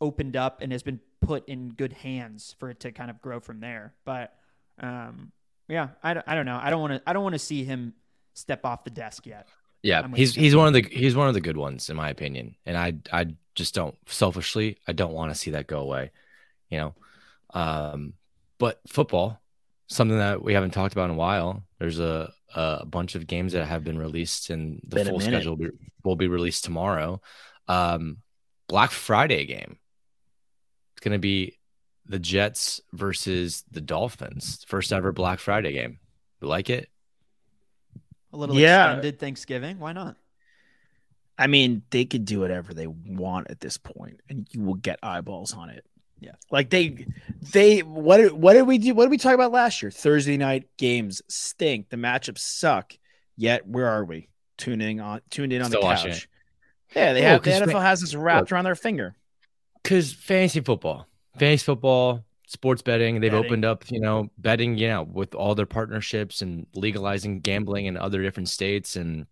[0.00, 3.40] opened up and has been put in good hands for it to kind of grow
[3.40, 3.94] from there.
[4.04, 4.32] But
[4.80, 5.32] um,
[5.68, 6.58] yeah, I, don't- I don't know.
[6.62, 7.94] I don't want to I don't want to see him
[8.34, 9.48] step off the desk yet.
[9.82, 12.56] Yeah, he's he's one of the he's one of the good ones in my opinion,
[12.64, 16.10] and I I just don't selfishly I don't want to see that go away,
[16.70, 16.94] you know.
[17.52, 18.14] Um,
[18.58, 19.40] but football,
[19.88, 21.62] something that we haven't talked about in a while.
[21.78, 25.52] There's a a bunch of games that have been released, and the Been full schedule
[25.56, 27.20] will be, will be released tomorrow.
[27.68, 28.18] Um,
[28.68, 29.76] Black Friday game.
[31.04, 31.58] It's gonna be
[32.06, 34.64] the Jets versus the Dolphins.
[34.66, 35.98] First ever Black Friday game.
[36.40, 36.88] You like it?
[38.32, 38.86] A little Yeah.
[38.86, 39.78] extended Thanksgiving.
[39.78, 40.16] Why not?
[41.36, 44.98] I mean, they could do whatever they want at this point, and you will get
[45.02, 45.84] eyeballs on it.
[46.20, 46.36] Yeah.
[46.50, 47.06] like they,
[47.52, 48.94] they what did what did we do?
[48.94, 49.90] What did we talk about last year?
[49.90, 51.90] Thursday night games stink.
[51.90, 52.96] The matchups suck.
[53.36, 54.30] Yet where are we?
[54.56, 56.28] Tuning on, tuned in on Still the watching couch.
[56.96, 58.54] Yeah, they Oh, have the NFL fa- has this wrapped oh.
[58.54, 59.16] around their finger.
[59.84, 63.44] Because fantasy football, fantasy football, sports betting, they've Betting.
[63.46, 67.98] opened up, you know, betting, you know, with all their partnerships and legalizing gambling in
[67.98, 69.26] other different states and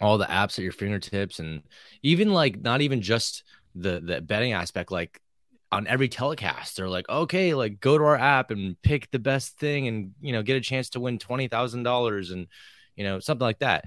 [0.00, 1.62] all the apps at your fingertips and
[2.02, 3.44] even like not even just
[3.76, 5.20] the the betting aspect, like
[5.72, 9.58] on every telecast, they're like, okay, like go to our app and pick the best
[9.58, 12.48] thing and you know get a chance to win twenty thousand dollars and
[12.96, 13.84] you know something like that.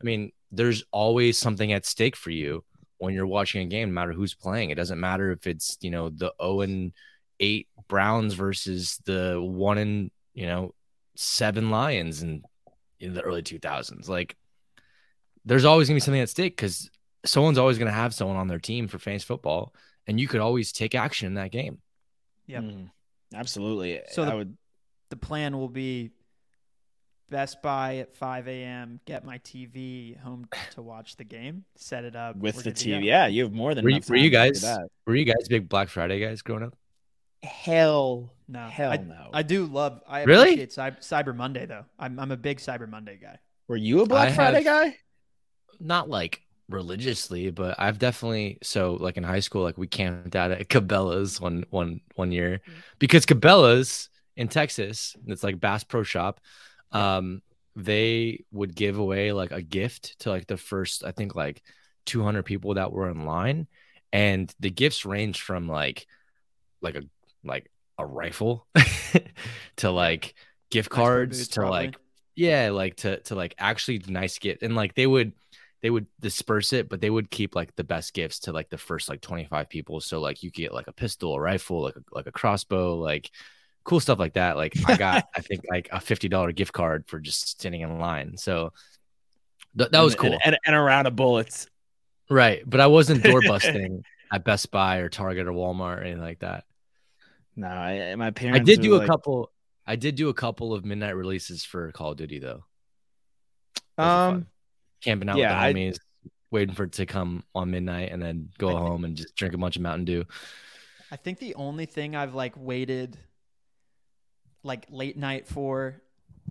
[0.00, 2.64] I mean, there's always something at stake for you
[3.04, 4.70] when you're watching a game, no matter who's playing.
[4.70, 6.92] It doesn't matter if it's, you know, the 0 and
[7.40, 10.74] 8 Browns versus the 1 and, you know,
[11.16, 12.42] 7 Lions in,
[13.00, 14.08] in the early 2000s.
[14.08, 14.36] Like,
[15.44, 16.90] there's always going to be something at stake because
[17.24, 19.74] someone's always going to have someone on their team for fantasy football,
[20.06, 21.78] and you could always take action in that game.
[22.46, 22.90] Yeah, Mm,
[23.34, 24.00] absolutely.
[24.10, 24.56] So I the- would.
[25.10, 26.10] The plan will be
[27.30, 29.00] Best Buy at 5 a.m.
[29.06, 31.64] Get my TV home to watch the game.
[31.76, 32.80] Set it up With the good go.
[32.80, 35.16] TV, yeah, you have more than Were you, were you time to do guys were
[35.16, 36.76] you guys big Black Friday guys growing up?
[37.42, 39.28] Hell, No, hell I, no.
[39.32, 40.00] I do love.
[40.08, 40.54] I Really?
[40.54, 41.84] appreciate Cyber, Cyber Monday though.
[41.98, 43.38] I'm I'm a big Cyber Monday guy.
[43.68, 44.96] Were you a Black I Friday have- guy?
[45.80, 50.50] not like religiously, but I've definitely so like in high school, like we camped out
[50.50, 52.80] at Cabela's one one one year mm-hmm.
[52.98, 56.40] because Cabela's in Texas, it's like Bass Pro Shop.
[56.92, 57.42] Um,
[57.76, 61.62] they would give away like a gift to like the first, I think like
[62.06, 63.66] 200 people that were in line,
[64.12, 66.06] and the gifts range from like
[66.82, 67.02] like a
[67.44, 68.66] like a rifle
[69.76, 70.34] to like
[70.70, 71.94] gift Nice pair of cards to probably.
[71.94, 71.96] like
[72.36, 75.32] yeah like to to like actually nice gift and like they would
[75.82, 78.78] they would disperse it, but they would keep like the best gifts to like the
[78.78, 80.00] first like 25 people.
[80.00, 83.30] So like you get like a pistol, a rifle, like a, like a crossbow, like
[83.84, 84.56] cool stuff like that.
[84.56, 88.36] Like I got, I think like a $50 gift card for just standing in line.
[88.36, 88.72] So
[89.78, 90.38] th- that was And- cool.
[90.44, 91.68] And, and, a round of bullets.
[92.30, 92.62] right.
[92.68, 96.40] But I wasn't door busting at Best Buy or Target or Walmart or anything like
[96.40, 96.64] that.
[97.56, 99.50] No, I, my I did do a like- couple,
[99.86, 102.64] I did do a couple of midnight releases for Call of Duty though.
[103.96, 104.06] Those.
[104.06, 104.46] Um,
[105.02, 105.96] camping out yeah, I- with the homies,
[106.50, 109.36] waiting for it to come on midnight, and then go I think- home and just
[109.36, 110.24] drink a bunch of Mountain Dew.
[111.12, 113.16] I think the only thing I've like waited
[114.64, 116.00] like late night for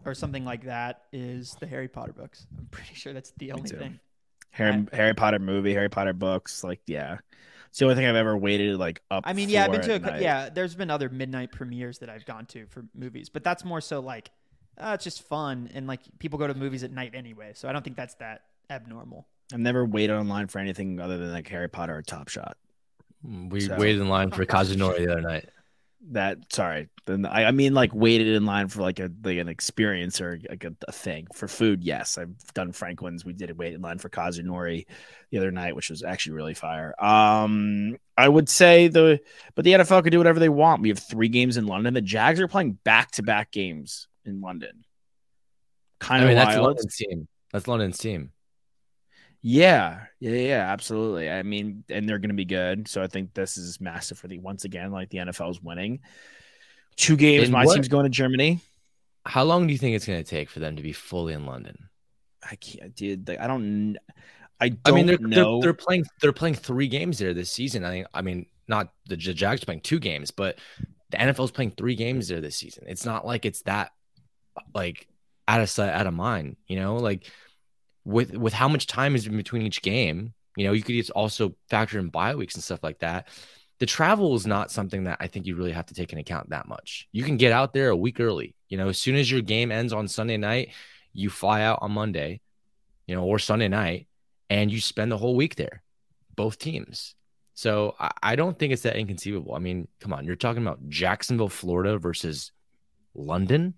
[0.06, 2.45] or something like that is the Harry Potter books.
[2.58, 3.78] I'm pretty sure that's the only too.
[3.78, 3.99] thing.
[4.52, 6.63] Harry Harry Potter movie, Harry Potter books.
[6.63, 7.17] Like, yeah,
[7.69, 9.23] it's the only thing I've ever waited like up.
[9.26, 10.21] I mean, yeah, I've been to a, night.
[10.21, 10.49] yeah.
[10.49, 13.99] There's been other midnight premieres that I've gone to for movies, but that's more so
[13.99, 14.30] like
[14.78, 17.52] uh, it's just fun and like people go to movies at night anyway.
[17.56, 19.28] So I don't think that's that abnormal.
[19.52, 22.58] I've never waited online for anything other than like Harry Potter or Top Shot.
[23.23, 25.49] We So- waited in line for Kazunori the other night.
[26.12, 29.48] That sorry, then I, I mean like waited in line for like a like an
[29.48, 31.84] experience or like a, a thing for food.
[31.84, 33.24] Yes, I've done Franklin's.
[33.24, 34.86] We did a wait in line for Kazunori
[35.32, 36.94] the other night, which was actually really fire.
[37.02, 39.22] Um, I would say the
[39.56, 40.82] but the NFL could do whatever they want.
[40.82, 41.94] We have three games in London.
[41.94, 44.84] The Jags are playing back to back games in London.
[46.00, 46.68] Kind I of mean, that's wild.
[46.68, 47.28] London's team.
[47.54, 48.32] That's London's team.
[49.45, 51.29] Yeah, yeah, yeah, absolutely.
[51.29, 52.88] I mean, and they're going to be good.
[52.88, 55.99] So I think this is massive for the once again, like the NFL is winning.
[56.95, 57.43] Two games.
[57.43, 58.62] And my what- team's going to Germany.
[59.25, 61.45] How long do you think it's going to take for them to be fully in
[61.45, 61.89] London?
[62.49, 63.27] I can't, dude.
[63.27, 63.97] Like, I don't.
[64.60, 65.60] I I don't mean, they're, know.
[65.60, 67.84] they're they're playing they're playing three games there this season.
[67.86, 68.08] I think.
[68.13, 70.58] I mean, not the Jags playing two games, but
[71.10, 72.84] the NFL's playing three games there this season.
[72.88, 73.91] It's not like it's that
[74.73, 75.08] like
[75.47, 76.58] out of sight, out of mind.
[76.67, 77.29] You know, like
[78.06, 80.34] with with how much time is in between each game.
[80.56, 83.28] You know, you could just also factor in bye weeks and stuff like that.
[83.80, 86.52] The travel is not something that I think you really have to take into account
[86.52, 87.08] that much.
[87.12, 88.56] You can get out there a week early.
[88.70, 90.70] You know, as soon as your game ends on Sunday night,
[91.12, 92.42] you fly out on Monday,
[93.08, 94.08] you know, or Sunday night,
[94.50, 95.82] and you spend the whole week there,
[96.36, 97.16] both teams.
[97.56, 99.54] So I, I don't think it's that inconceivable.
[99.56, 102.52] I mean, come on, you're talking about Jacksonville, Florida versus
[103.16, 103.74] London.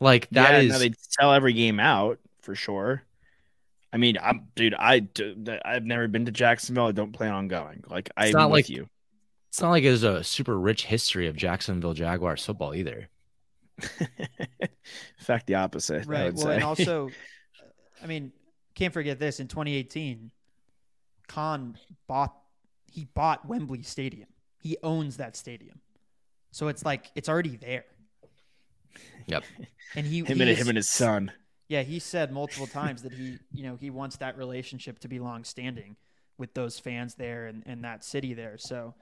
[0.00, 3.02] Like that is yeah, no, they sell every game out for sure.
[3.92, 4.74] I mean, I'm dude.
[4.78, 5.06] I
[5.64, 6.86] I've never been to Jacksonville.
[6.86, 7.84] I don't plan on going.
[7.88, 8.88] Like I'm not with like- you.
[9.48, 13.08] it's not like there's a super rich history of Jacksonville Jaguars football either.
[14.00, 14.68] In
[15.18, 16.06] fact, the opposite.
[16.06, 16.24] I Right.
[16.26, 16.54] would Well, say.
[16.54, 17.10] and also,
[18.02, 18.32] I mean,
[18.74, 19.40] can't forget this.
[19.40, 20.30] In 2018,
[21.28, 21.76] Khan
[22.06, 22.34] bought
[22.90, 24.28] he bought Wembley Stadium.
[24.58, 25.80] He owns that stadium,
[26.50, 27.84] so it's like it's already there.
[29.26, 29.44] Yep.
[29.96, 31.32] And he him he and is- him and his son.
[31.72, 35.18] Yeah, he said multiple times that he, you know, he wants that relationship to be
[35.18, 35.96] long standing
[36.36, 38.58] with those fans there and, and that city there.
[38.58, 38.92] So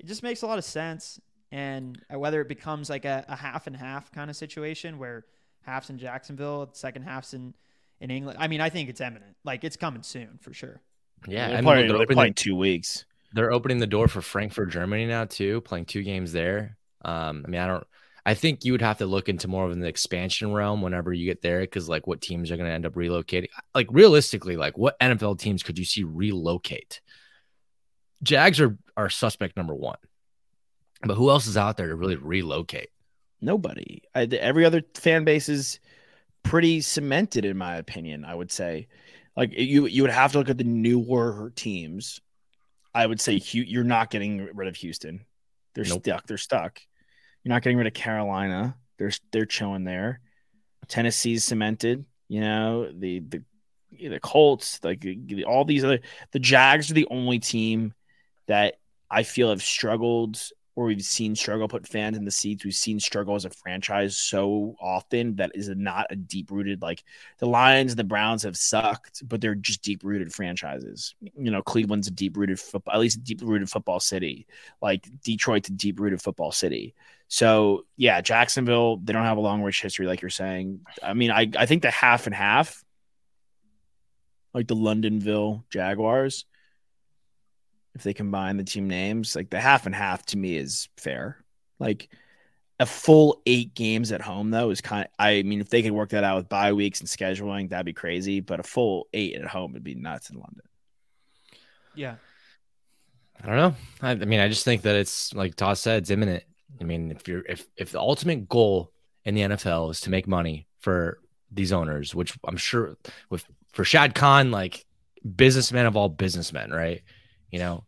[0.00, 1.20] it just makes a lot of sense.
[1.52, 5.26] And uh, whether it becomes like a, a half and half kind of situation where
[5.60, 7.52] half's in Jacksonville, second half's in,
[8.00, 8.38] in England.
[8.40, 9.36] I mean, I think it's imminent.
[9.44, 10.80] Like it's coming soon for sure.
[11.28, 13.04] Yeah, they're I mean, playing, they're, they're opening, playing two weeks.
[13.34, 16.78] they're opening the door for Frankfurt, Germany now too, playing two games there.
[17.04, 17.86] Um, I mean, I don't.
[18.26, 21.26] I think you would have to look into more of an expansion realm whenever you
[21.26, 23.46] get there, because like what teams are going to end up relocating.
[23.72, 27.00] Like realistically, like what NFL teams could you see relocate?
[28.24, 29.98] Jags are are suspect number one,
[31.02, 32.88] but who else is out there to really relocate?
[33.40, 34.02] Nobody.
[34.14, 35.78] I, every other fan base is
[36.42, 38.24] pretty cemented, in my opinion.
[38.24, 38.88] I would say,
[39.36, 42.20] like you, you would have to look at the newer teams.
[42.92, 45.26] I would say you're not getting rid of Houston.
[45.74, 46.02] They're Nope.
[46.02, 46.26] stuck.
[46.26, 46.80] They're stuck.
[47.46, 48.76] You're not getting rid of Carolina.
[48.98, 50.18] They're they're chilling there.
[50.88, 52.04] Tennessee's cemented.
[52.26, 53.42] You know the the
[53.92, 55.06] the Colts, like
[55.46, 56.00] all these other.
[56.32, 57.94] The Jags are the only team
[58.48, 60.42] that I feel have struggled
[60.76, 62.62] or we've seen struggle put fans in the seats.
[62.62, 67.02] We've seen struggle as a franchise so often that is not a deep rooted like
[67.38, 71.14] the Lions and the Browns have sucked, but they're just deep rooted franchises.
[71.20, 74.46] You know, Cleveland's a deep rooted football, at least deep rooted football city.
[74.82, 76.94] Like Detroit's a deep rooted football city.
[77.28, 80.80] So yeah, Jacksonville, they don't have a long rich history, like you're saying.
[81.02, 82.84] I mean, I, I think the half and half,
[84.52, 86.44] like the Londonville Jaguars,
[87.96, 91.42] if they combine the team names, like the half and half to me is fair.
[91.78, 92.10] Like
[92.78, 95.92] a full eight games at home though is kind of, I mean, if they could
[95.92, 98.40] work that out with bye weeks and scheduling, that'd be crazy.
[98.40, 100.62] But a full eight at home would be nuts in London.
[101.94, 102.16] Yeah.
[103.42, 103.74] I don't know.
[104.02, 106.44] I, I mean, I just think that it's like Todd said, it's imminent.
[106.78, 108.92] I mean, if you're if if the ultimate goal
[109.24, 111.18] in the NFL is to make money for
[111.50, 112.98] these owners, which I'm sure
[113.30, 114.84] with for Shad Khan, like
[115.34, 117.02] businessman of all businessmen, right?
[117.50, 117.84] You know,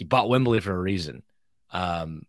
[0.00, 1.22] he bought Wembley for a reason.
[1.70, 2.22] Um,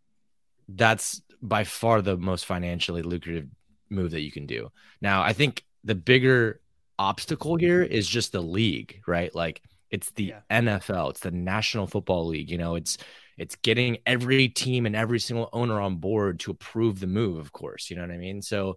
[0.68, 3.48] that's by far the most financially lucrative
[3.90, 4.74] move that you can do.
[5.00, 6.60] Now, I think the bigger
[7.00, 9.34] obstacle here is just the league, right?
[9.34, 10.40] Like it's the yeah.
[10.52, 12.52] NFL, it's the National Football League.
[12.52, 12.98] You know, it's
[13.38, 17.54] it's getting every team and every single owner on board to approve the move, of
[17.54, 17.90] course.
[17.90, 18.42] You know what I mean?
[18.42, 18.76] So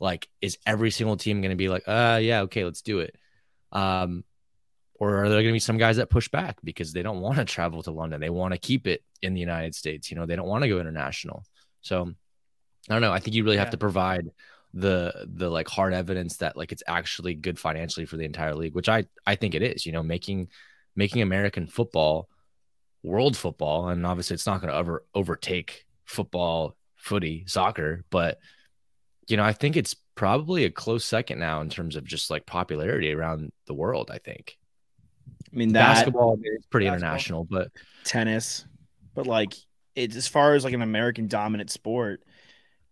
[0.00, 3.14] like, is every single team going to be like, uh, yeah, okay, let's do it?
[3.70, 4.24] Um,
[5.00, 7.38] or are there going to be some guys that push back because they don't want
[7.38, 8.20] to travel to London?
[8.20, 10.10] They want to keep it in the United States.
[10.10, 11.44] You know, they don't want to go international.
[11.80, 12.12] So
[12.88, 13.12] I don't know.
[13.12, 13.62] I think you really yeah.
[13.62, 14.28] have to provide
[14.72, 18.74] the the like hard evidence that like it's actually good financially for the entire league,
[18.74, 19.86] which I I think it is.
[19.86, 20.48] You know, making
[20.94, 22.28] making American football
[23.02, 28.38] world football, and obviously it's not going to ever overtake football, footy, soccer, but
[29.28, 32.46] you know, I think it's probably a close second now in terms of just like
[32.46, 34.10] popularity around the world.
[34.12, 34.58] I think.
[35.52, 37.70] I mean, that, basketball is pretty basketball, international, but
[38.04, 38.66] tennis,
[39.14, 39.54] but like
[39.94, 42.22] it's as far as like an American dominant sport.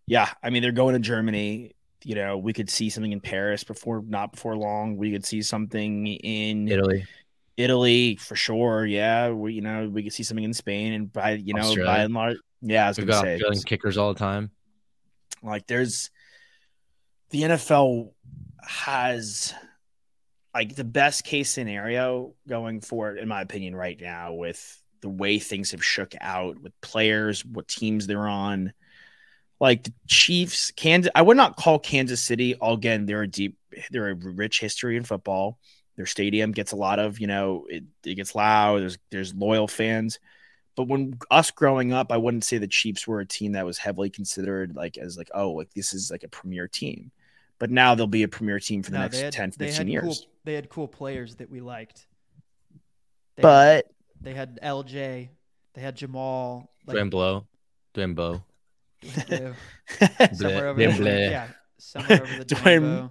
[0.07, 1.75] Yeah, I mean, they're going to Germany.
[2.05, 4.97] You know, we could see something in Paris before, not before long.
[4.97, 7.07] We could see something in Italy.
[7.57, 8.87] Italy for sure.
[8.87, 11.93] Yeah, we you know we could see something in Spain and by you know Australia.
[11.93, 14.51] by and large, yeah, I was We've gonna got say kickers all the time.
[15.43, 16.11] Like there's
[17.31, 18.13] the NFL
[18.63, 19.55] has
[20.59, 25.39] like the best case scenario going forward, in my opinion, right now with the way
[25.39, 28.73] things have shook out with players, what teams they're on.
[29.61, 32.57] Like the Chiefs, Kansas, I would not call Kansas City.
[32.61, 33.57] Again, they're a deep,
[33.93, 35.61] they're a rich history in football.
[35.95, 38.81] Their stadium gets a lot of, you know, it, it gets loud.
[38.81, 40.19] There's there's loyal fans.
[40.75, 43.79] But when us growing up, I wouldn't say the Chiefs were a team that was
[43.79, 47.13] heavily considered like as like, oh, like this is like a premier team.
[47.59, 50.05] But now they'll be a premier team for the no, next had, 10, 15 years.
[50.05, 52.07] Cool, they had cool players that we liked.
[53.37, 53.85] They but had,
[54.21, 55.29] they had LJ,
[55.75, 57.47] they had Jamal, like, Dwayne Blow,
[57.95, 58.43] Dwayne Bowe.
[60.35, 61.31] somewhere over there.
[61.31, 61.49] Yeah,
[61.79, 63.11] somewhere over the Dwayne,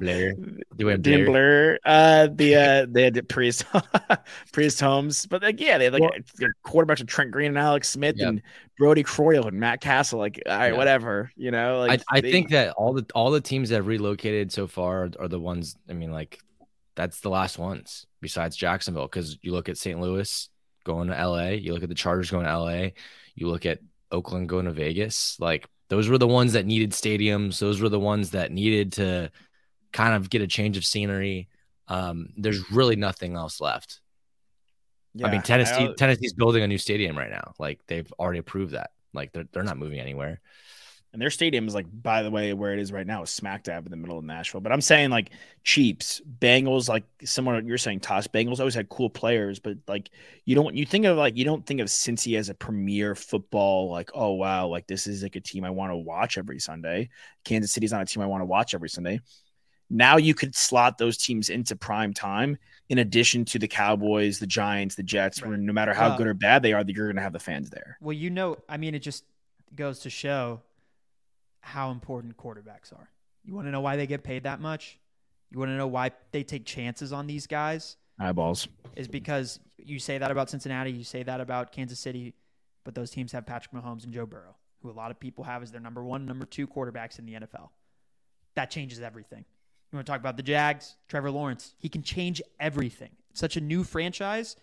[0.00, 0.34] Blair.
[0.76, 1.24] Doing Blair.
[1.26, 1.78] Blair.
[1.84, 3.64] Uh, the uh, they had Priest,
[4.52, 7.88] Priest Holmes, but like, yeah, they had like well, quarterbacks of Trent Green and Alex
[7.88, 8.28] Smith yep.
[8.28, 8.42] and
[8.78, 10.18] Brody Croyle and Matt Cassel.
[10.18, 11.80] Like, all right, whatever, you know.
[11.80, 14.66] Like, I, I they, think that all the all the teams that have relocated so
[14.66, 15.76] far are, are the ones.
[15.88, 16.40] I mean, like,
[16.94, 19.06] that's the last ones besides Jacksonville.
[19.06, 20.00] Because you look at St.
[20.00, 20.48] Louis
[20.84, 22.94] going to L.A., you look at the Chargers going to L.A.,
[23.34, 23.80] you look at
[24.10, 25.36] Oakland going to Vegas.
[25.38, 27.58] Like, those were the ones that needed stadiums.
[27.58, 29.30] Those were the ones that needed to
[29.92, 31.48] kind of get a change of scenery.
[31.88, 34.00] Um, there's really nothing else left.
[35.14, 37.54] Yeah, I mean, Tennessee I, Tennessee's building a new stadium right now.
[37.58, 38.90] Like they've already approved that.
[39.14, 40.40] Like they're they're not moving anywhere.
[41.12, 43.64] And their stadium is like, by the way, where it is right now is smack
[43.64, 44.60] dab in the middle of Nashville.
[44.60, 45.30] But I'm saying like
[45.64, 48.26] Chiefs, Bengals, like similar you're saying, Toss.
[48.26, 50.10] Bengals always had cool players, but like
[50.44, 53.90] you don't you think of like you don't think of Cincy as a premier football,
[53.90, 57.08] like, oh wow, like this is like a team I want to watch every Sunday.
[57.42, 59.20] Kansas City's not a team I want to watch every Sunday.
[59.90, 62.58] Now you could slot those teams into prime time
[62.90, 65.48] in addition to the Cowboys, the Giants, the Jets, right.
[65.48, 67.70] where no matter how good or bad they are, that you're gonna have the fans
[67.70, 67.96] there.
[68.02, 69.24] Well, you know, I mean, it just
[69.74, 70.60] goes to show
[71.68, 73.10] how important quarterbacks are.
[73.44, 74.98] You want to know why they get paid that much?
[75.50, 77.96] You want to know why they take chances on these guys?
[78.18, 78.68] Eyeballs.
[78.96, 82.34] Is because you say that about Cincinnati, you say that about Kansas City,
[82.84, 85.62] but those teams have Patrick Mahomes and Joe Burrow, who a lot of people have
[85.62, 87.68] as their number one, number two quarterbacks in the NFL.
[88.54, 89.44] That changes everything.
[89.92, 91.74] You want to talk about the Jags, Trevor Lawrence.
[91.78, 93.10] He can change everything.
[93.30, 94.56] It's such a new franchise.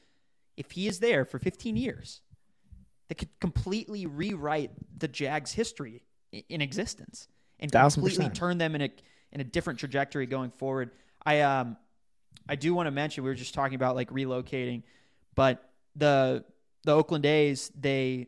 [0.57, 2.21] If he is there for 15 years,
[3.07, 6.03] that could completely rewrite the Jags' history
[6.49, 7.27] in existence
[7.59, 8.89] and completely turn them in a
[9.31, 10.91] in a different trajectory going forward.
[11.25, 11.77] I um
[12.47, 14.83] I do want to mention we were just talking about like relocating,
[15.35, 16.43] but the
[16.83, 18.27] the Oakland A's they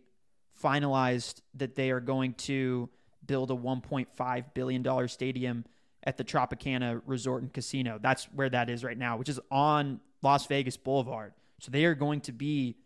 [0.61, 2.89] finalized that they are going to
[3.25, 5.65] build a 1.5 billion dollar stadium
[6.03, 7.99] at the Tropicana Resort and Casino.
[8.01, 11.33] That's where that is right now, which is on Las Vegas Boulevard.
[11.59, 12.77] So they are going to be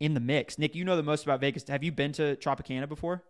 [0.00, 0.58] in the mix.
[0.58, 1.64] Nick, you know the most about Vegas.
[1.68, 3.22] Have you been to Tropicana before?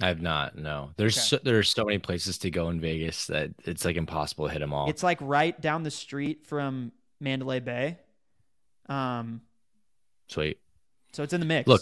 [0.00, 0.56] I have not.
[0.56, 1.26] No, there's okay.
[1.26, 4.58] so, there's so many places to go in Vegas that it's like impossible to hit
[4.58, 4.90] them all.
[4.90, 7.98] It's like right down the street from Mandalay Bay.
[8.88, 9.40] Um,
[10.28, 10.58] sweet.
[11.12, 11.66] So it's in the mix.
[11.66, 11.80] Look,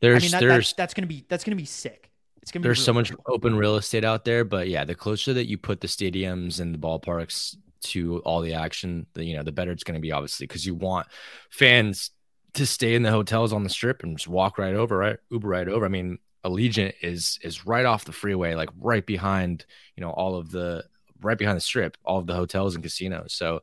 [0.00, 2.10] there's I mean, that, there's that, that's gonna be that's gonna be sick.
[2.42, 3.24] It's gonna be there's so much cool.
[3.34, 6.74] open real estate out there, but yeah, the closer that you put the stadiums and
[6.74, 10.46] the ballparks to all the action, the you know, the better it's gonna be, obviously,
[10.46, 11.06] because you want
[11.50, 12.10] fans
[12.54, 15.18] to stay in the hotels on the strip and just walk right over, right?
[15.30, 15.84] Uber right over.
[15.84, 19.66] I mean, Allegiant is is right off the freeway, like right behind,
[19.96, 20.84] you know, all of the
[21.20, 23.32] right behind the strip, all of the hotels and casinos.
[23.34, 23.60] So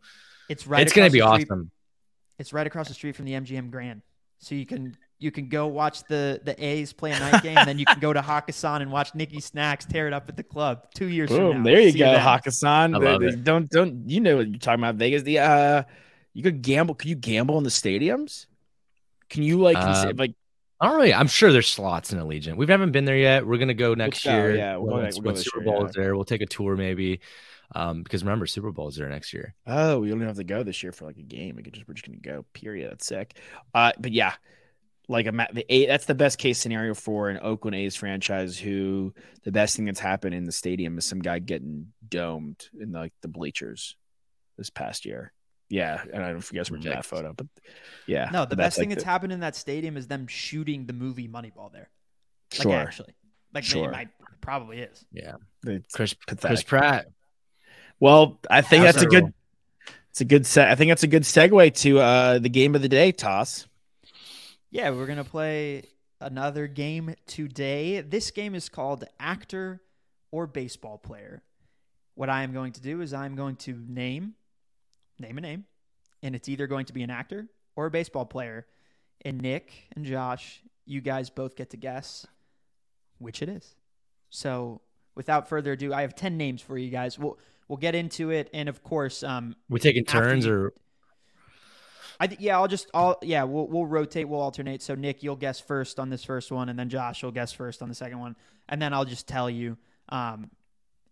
[0.50, 0.82] It's right.
[0.82, 1.72] it's gonna be street- awesome.
[2.40, 4.02] It's right across the street from the MGM Grand,
[4.40, 7.68] so you can you can go watch the the A's play a night game, and
[7.68, 10.44] then you can go to Hakkasan and watch Nicky Snacks tear it up at the
[10.44, 11.58] club two years from Boom!
[11.58, 11.64] now.
[11.72, 12.20] There you See go, then.
[12.22, 13.00] Hakkasan.
[13.22, 14.96] The- the- Don't don't you know what you're talking about?
[14.96, 15.22] Vegas.
[15.24, 15.84] The uh,
[16.34, 16.96] you could gamble.
[16.96, 18.48] Could you gamble in the stadiums?
[19.30, 20.34] Can you like Uh, like
[20.84, 21.14] I don't really.
[21.14, 22.58] I'm sure there's slots in Allegiant.
[22.58, 23.48] We haven't been there yet.
[23.48, 24.56] We're gonna go next go, year.
[24.58, 25.88] yeah, we'll next- we'll Super year, Bowl yeah.
[25.88, 26.14] is there.
[26.14, 27.22] We'll take a tour maybe.
[27.74, 29.56] Um, because remember, Super Bowl is there next year.
[29.66, 31.56] Oh, we don't have to go this year for like a game.
[31.56, 32.44] We could just we're just gonna go.
[32.52, 32.92] Period.
[32.92, 33.38] That's sick.
[33.74, 34.34] Uh, but yeah,
[35.08, 38.60] like a the A, that's the best case scenario for an Oakland A's franchise.
[38.60, 39.14] Who
[39.46, 43.14] the best thing that's happened in the stadium is some guy getting domed in like
[43.22, 43.96] the bleachers
[44.58, 45.32] this past year.
[45.70, 47.48] Yeah, and I don't know if you guys remember that photo, but
[48.06, 50.28] yeah, No, the but best like thing that's the- happened in that stadium is them
[50.28, 51.90] shooting the movie Moneyball there.
[52.54, 53.14] Like Sure, actually,
[53.54, 53.90] like Sure.
[53.90, 54.10] it might
[54.42, 55.04] probably is.
[55.12, 55.36] Yeah.
[55.66, 56.48] It's Chris pathetic.
[56.48, 57.08] Chris Pratt.
[58.00, 59.22] Well, I think that's a Absolutely.
[59.22, 59.34] good.
[60.12, 60.70] It's a good set.
[60.70, 63.66] I think that's a good segue to uh, the game of the day, Toss.
[64.70, 65.84] Yeah, we're gonna play
[66.20, 68.02] another game today.
[68.02, 69.82] This game is called Actor
[70.32, 71.42] or Baseball Player.
[72.16, 74.36] What I am going to do is I'm going to name
[75.20, 75.66] name a name,
[76.22, 78.66] and it's either going to be an actor or a baseball player.
[79.26, 82.26] And Nick and Josh, you guys both get to guess
[83.20, 83.76] which it is.
[84.30, 84.82] So,
[85.16, 87.18] without further ado, I have ten names for you guys.
[87.18, 87.38] We'll
[87.68, 90.74] we'll get into it, and of course, um, We taking turns you- or
[92.20, 94.82] I th- yeah, I'll just I'll yeah, we'll we'll rotate, we'll alternate.
[94.82, 97.82] So Nick, you'll guess first on this first one, and then Josh will guess first
[97.82, 98.36] on the second one,
[98.70, 99.78] and then I'll just tell you,
[100.10, 100.50] um,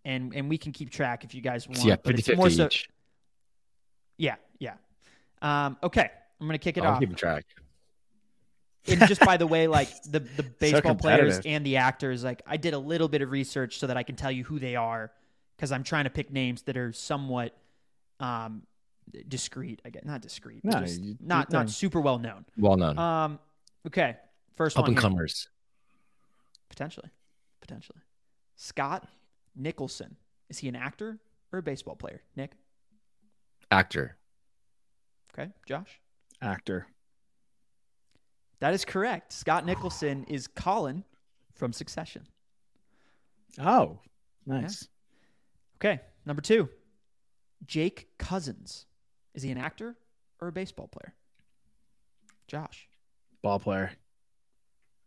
[0.04, 1.78] and and we can keep track if you guys want.
[1.78, 2.88] so yeah, but 50 more 50 so each.
[4.22, 4.74] Yeah, yeah.
[5.42, 6.10] Um, okay,
[6.40, 7.00] I'm gonna kick it I'm off.
[7.00, 7.44] keeping track.
[8.86, 12.56] And just by the way, like the the baseball players and the actors, like I
[12.56, 15.12] did a little bit of research so that I can tell you who they are,
[15.56, 17.56] because I'm trying to pick names that are somewhat
[18.20, 18.62] um
[19.28, 19.82] discreet.
[19.84, 22.44] I guess not discreet, No, just you- not not super well known.
[22.56, 22.98] Well known.
[22.98, 23.38] Um,
[23.88, 24.16] okay.
[24.56, 25.48] First Up and comers.
[26.68, 27.10] Potentially.
[27.60, 27.98] Potentially.
[28.56, 29.08] Scott
[29.56, 30.16] Nicholson.
[30.48, 31.18] Is he an actor
[31.52, 32.22] or a baseball player?
[32.36, 32.52] Nick?
[33.72, 34.18] Actor.
[35.32, 35.50] Okay.
[35.66, 35.98] Josh?
[36.42, 36.86] Actor.
[38.60, 39.32] That is correct.
[39.32, 41.04] Scott Nicholson is Colin
[41.54, 42.26] from Succession.
[43.58, 43.98] Oh,
[44.44, 44.88] nice.
[45.76, 46.00] Okay.
[46.26, 46.68] Number two.
[47.64, 48.84] Jake Cousins.
[49.34, 49.96] Is he an actor
[50.38, 51.14] or a baseball player?
[52.46, 52.88] Josh?
[53.40, 53.92] Ball player.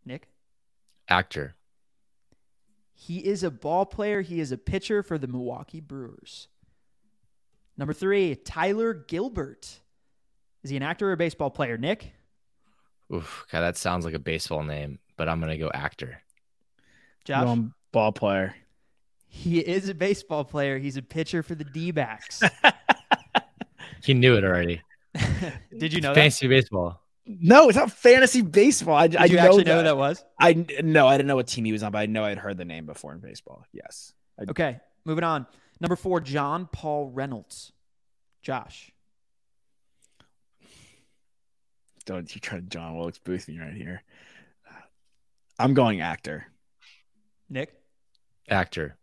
[0.04, 0.26] Nick?
[1.08, 1.54] Actor.
[2.92, 4.22] He is a ball player.
[4.22, 6.48] He is a pitcher for the Milwaukee Brewers.
[7.78, 9.80] Number three, Tyler Gilbert.
[10.62, 11.76] Is he an actor or a baseball player?
[11.78, 12.12] Nick?
[13.14, 16.20] Oof, God, that sounds like a baseball name, but I'm gonna go actor.
[17.24, 17.44] Josh?
[17.44, 18.54] Going ball player.
[19.28, 20.78] He is a baseball player.
[20.78, 22.42] He's a pitcher for the D backs.
[24.06, 24.82] He knew it already.
[25.76, 26.14] Did you know that?
[26.14, 27.02] Fantasy baseball.
[27.26, 28.94] No, it's not fantasy baseball.
[28.94, 29.70] I, Did I you know actually that.
[29.70, 30.24] know who that was?
[30.38, 32.56] I no, I didn't know what team he was on, but I know I'd heard
[32.56, 33.64] the name before in baseball.
[33.72, 34.12] Yes.
[34.38, 35.46] I, Okay, moving on.
[35.80, 37.72] Number four, John Paul Reynolds.
[38.42, 38.92] Josh.
[42.04, 44.02] Don't you try to John Wilkes Booth me right here.
[45.58, 46.46] I'm going actor.
[47.50, 47.74] Nick.
[48.48, 48.96] Actor.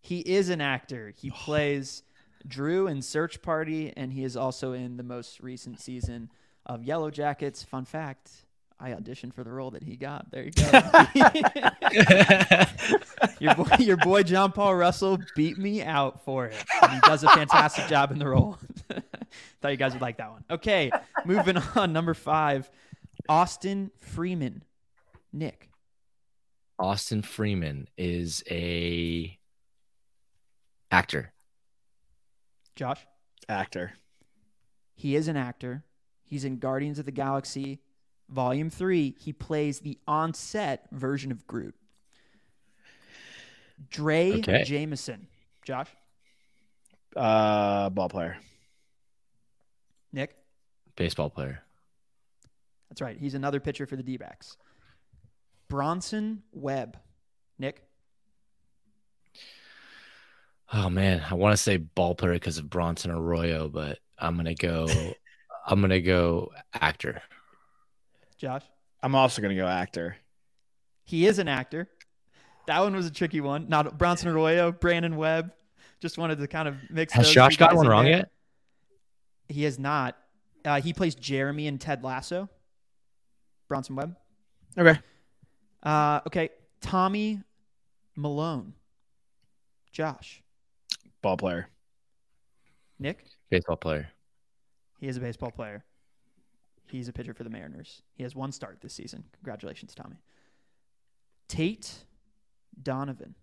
[0.00, 1.12] He is an actor.
[1.16, 2.02] He plays
[2.46, 6.30] Drew in Search Party, and he is also in the most recent season
[6.66, 7.62] of Yellow Jackets.
[7.62, 8.46] Fun fact:
[8.82, 10.30] I auditioned for the role that he got.
[10.30, 10.70] There you go.
[13.40, 16.54] your boy, your boy John Paul Russell beat me out for it.
[16.80, 18.58] And he does a fantastic job in the role.
[19.60, 20.44] Thought you guys would like that one.
[20.50, 20.90] Okay,
[21.26, 21.92] moving on.
[21.92, 22.70] Number five,
[23.28, 24.64] Austin Freeman.
[25.30, 25.68] Nick.
[26.78, 29.38] Austin Freeman is a
[30.90, 31.34] actor.
[32.74, 33.06] Josh.
[33.46, 33.92] Actor.
[34.94, 35.84] He is an actor.
[36.24, 37.80] He's in Guardians of the Galaxy
[38.30, 39.16] Volume 3.
[39.18, 41.74] He plays the on-set version of Groot.
[43.90, 44.62] Drey Okay.
[44.64, 45.26] Jameson.
[45.64, 45.88] Josh.
[47.16, 48.36] Uh, ball player.
[50.12, 50.36] Nick.
[50.96, 51.62] Baseball player.
[52.88, 53.16] That's right.
[53.18, 54.56] He's another pitcher for the D-backs.
[55.68, 56.98] Bronson Webb.
[57.58, 57.84] Nick.
[60.72, 64.54] Oh man, I want to say ball player because of Bronson Arroyo, but I'm gonna
[64.54, 64.86] go.
[65.66, 67.22] I'm gonna go actor.
[68.40, 68.62] Josh.
[69.02, 70.16] I'm also gonna go actor.
[71.04, 71.88] He is an actor.
[72.66, 73.68] That one was a tricky one.
[73.68, 75.52] Not Bronson Arroyo, Brandon Webb.
[76.00, 77.12] Just wanted to kind of mix.
[77.12, 78.16] Has those Josh got one wrong there.
[78.16, 78.30] yet?
[79.48, 80.16] He has not.
[80.64, 82.48] Uh, he plays Jeremy and Ted Lasso.
[83.68, 84.16] Bronson Webb.
[84.78, 84.98] Okay.
[85.82, 86.48] Uh, okay,
[86.80, 87.42] Tommy
[88.16, 88.72] Malone.
[89.92, 90.42] Josh.
[91.20, 91.68] Ball player.
[92.98, 93.24] Nick.
[93.50, 94.08] Baseball player.
[94.98, 95.84] He is a baseball player.
[96.90, 98.02] He's a pitcher for the Mariners.
[98.14, 99.24] He has one start this season.
[99.32, 100.16] Congratulations, Tommy.
[101.48, 102.04] Tate
[102.82, 103.34] Donovan.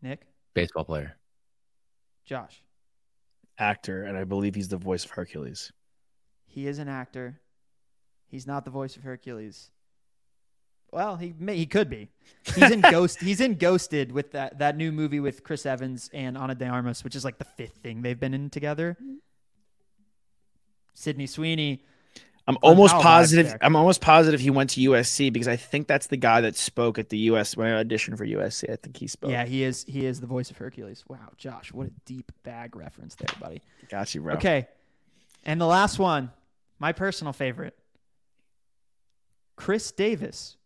[0.00, 1.16] Nick, Baseball player.
[2.24, 2.62] Josh.
[3.58, 5.72] Actor, and I believe he's the voice of Hercules.
[6.46, 7.40] He is an actor.
[8.26, 9.70] He's not the voice of Hercules.
[10.90, 12.10] Well, he may, he could be.
[12.54, 13.20] He's in Ghost.
[13.20, 17.04] He's in Ghosted with that that new movie with Chris Evans and Ana de Armas,
[17.04, 18.96] which is like the fifth thing they've been in together.
[20.94, 21.84] Sydney Sweeney.
[22.48, 23.56] I'm almost positive.
[23.60, 26.98] I'm almost positive he went to USC because I think that's the guy that spoke
[26.98, 28.68] at the US when I auditioned for USC.
[28.70, 29.30] I think he spoke.
[29.30, 29.84] Yeah, he is.
[29.88, 31.04] He is the voice of Hercules.
[31.08, 33.62] Wow, Josh, what a deep bag reference there, buddy.
[33.88, 34.34] got you, bro.
[34.34, 34.66] Okay,
[35.44, 36.30] and the last one,
[36.80, 37.76] my personal favorite,
[39.56, 40.56] Khris Davis,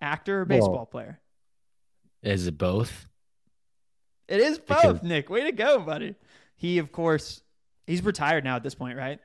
[0.00, 0.48] actor or Whoa.
[0.48, 1.20] baseball player.
[2.22, 3.06] Is it both?
[4.26, 5.30] It is both, Because- Nick.
[5.30, 6.16] Way to go, buddy.
[6.56, 7.42] He, of course,
[7.86, 9.20] he's retired now at this point, right?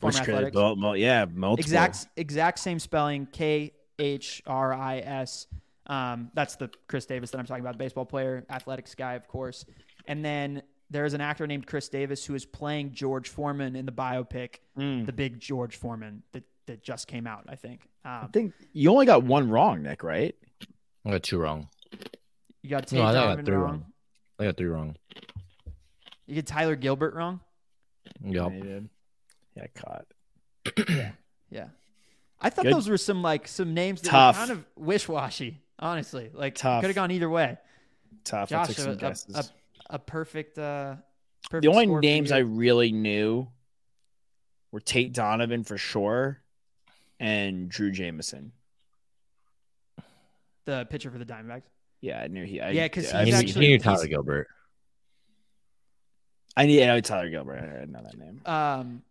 [0.00, 0.54] Which Former could- athletics.
[0.54, 1.60] mul- mul- yeah, multiple.
[1.64, 3.26] Exact exact same spelling.
[3.26, 5.46] K H R I S.
[5.86, 9.64] Um, that's the Khris Davis that I'm talking about, baseball player, athletics guy, of course.
[10.06, 13.92] And then there's an actor named Khris Davis who is playing George Foreman in the
[13.92, 15.04] biopic, Mm.
[15.06, 17.86] the big George Foreman that, that just came out, I think.
[18.04, 20.02] I Um, think you only got one wrong, Nick.
[20.02, 20.34] Right?
[21.04, 21.68] I got two wrong.
[22.62, 23.62] you got Tate No, I got three wrong.
[23.70, 23.86] wrong.
[24.38, 24.96] I got three wrong.
[26.26, 27.40] You get Tyler Gilbert wrong.
[28.22, 28.32] Yep.
[28.34, 28.88] Yeah, you did.
[29.56, 30.06] Yeah, caught.
[31.50, 31.68] Yeah.
[32.40, 32.74] I thought Good.
[32.74, 34.36] those were some like some names that Tough.
[34.36, 36.30] were kind of wish washy, honestly.
[36.34, 36.80] Like Tough.
[36.82, 37.56] could have gone either way.
[38.24, 38.52] Tough.
[38.52, 39.34] I took a, some a, guesses.
[39.90, 40.96] a, a perfect uh
[41.50, 42.36] perfect the only score for names you.
[42.36, 43.46] I really knew
[44.72, 46.40] were Tate Donovan for sure,
[47.20, 48.52] and Drew Jameson.
[50.64, 51.62] the pitcher for the Diamondbacks.
[52.00, 52.60] Yeah, I knew he.
[52.60, 54.48] I, Yeah, 'cause I, he's He, knew- actually- knew Tyler he's- Gilbert.
[56.56, 57.58] I knew, I know Tyler Gilbert.
[57.58, 58.40] I didn't know that name.
[58.46, 59.02] Um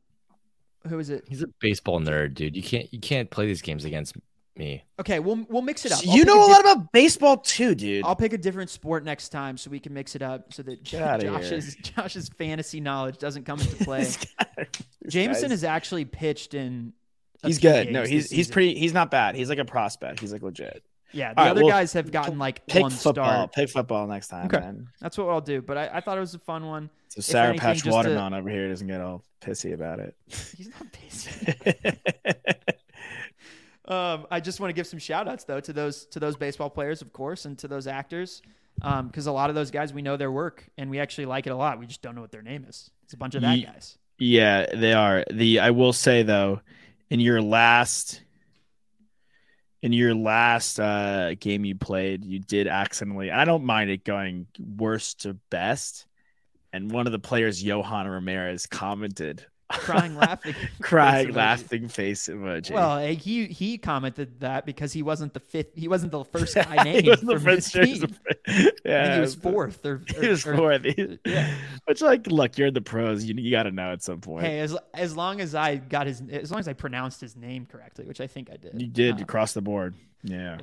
[0.87, 1.23] who is it?
[1.27, 2.55] He's a baseball nerd, dude.
[2.55, 4.15] You can't you can't play these games against
[4.55, 4.83] me.
[4.99, 5.99] Okay, we'll we'll mix it up.
[5.99, 8.05] So I'll you know a diff- lot about baseball too, dude.
[8.05, 10.83] I'll pick a different sport next time so we can mix it up so that
[10.83, 11.39] Get outta here.
[11.39, 14.05] Josh's Josh's fantasy knowledge doesn't come into play.
[14.37, 14.67] Guy-
[15.07, 16.93] Jameson guy's- has actually pitched in
[17.43, 17.91] He's good.
[17.91, 18.53] No, he's he's season.
[18.53, 18.75] pretty.
[18.75, 19.35] He's not bad.
[19.35, 20.19] He's like a prospect.
[20.21, 20.81] He's like legit.
[21.13, 23.25] Yeah, the All right, other well, guys have gotten like Pick one football.
[23.25, 23.47] star.
[23.47, 24.59] Pick football next time, Okay.
[24.59, 24.87] man.
[24.99, 25.61] That's what I'll do.
[25.61, 26.89] But I, I thought it was a fun one.
[27.09, 30.15] So Sour anything, Patch just to- Watermelon over here doesn't get all pissy about it.
[30.57, 31.99] He's not basic.
[33.85, 36.69] Um, I just want to give some shout outs though to those to those baseball
[36.69, 38.41] players, of course, and to those actors.
[38.81, 41.49] Because a lot of those guys we know their work and we actually like it
[41.51, 41.79] a lot.
[41.79, 42.89] We just don't know what their name is.
[43.03, 43.97] It's a bunch of that Ye- guys.
[44.19, 45.25] Yeah, they are.
[45.29, 46.61] The I will say though,
[47.09, 48.21] in your last
[49.83, 54.47] in your last uh game you played, you did accidentally I don't mind it going
[54.57, 56.07] worst to best.
[56.71, 62.71] And one of the players, Yohan Ramirez, commented Crying, laughing, crying, face laughing face emoji.
[62.71, 65.69] Well, eh, he he commented that because he wasn't the fifth.
[65.75, 68.15] He wasn't the first guy named he was the first team.
[68.85, 70.83] Yeah, he was fourth or, He was or- or- fourth.
[70.83, 71.55] He- yeah.
[71.85, 73.23] Which, like, look, you're in the pros.
[73.25, 74.45] You, you got to know at some point.
[74.45, 77.65] Hey, as as long as I got his, as long as I pronounced his name
[77.65, 78.79] correctly, which I think I did.
[78.79, 79.95] you did Um, across the board.
[80.23, 80.57] Yeah.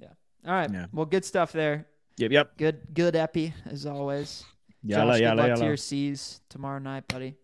[0.00, 0.08] yeah.
[0.46, 0.70] All right.
[0.72, 0.86] Yeah.
[0.92, 1.86] Well, good stuff there.
[2.18, 2.30] Yep.
[2.32, 2.56] Yep.
[2.58, 4.44] Good good epi as always.
[4.82, 7.34] Yalla, Josh, yalla, good luck to your C's tomorrow night, buddy.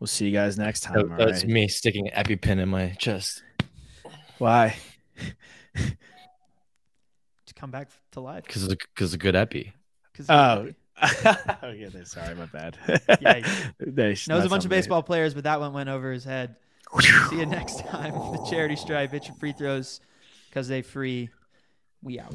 [0.00, 0.94] We'll see you guys next time.
[0.94, 1.52] That- that's right?
[1.52, 3.42] me sticking an EpiPen in my chest.
[4.38, 4.76] Why?
[7.46, 8.44] To come back to life.
[8.44, 9.72] Because of because of good epi.
[10.14, 10.64] 'Cause Oh.
[11.02, 11.26] he's
[11.62, 11.88] oh, yeah.
[11.88, 12.78] they- Sorry, my bad.
[13.20, 13.40] Yeah,
[13.78, 14.76] They- knows a bunch of me.
[14.76, 16.56] baseball players, but that one went over his head.
[17.00, 18.12] See you next time.
[18.12, 19.10] The charity stripe.
[19.12, 20.00] Hit your free throws
[20.48, 21.28] because they free.
[22.02, 22.34] We out.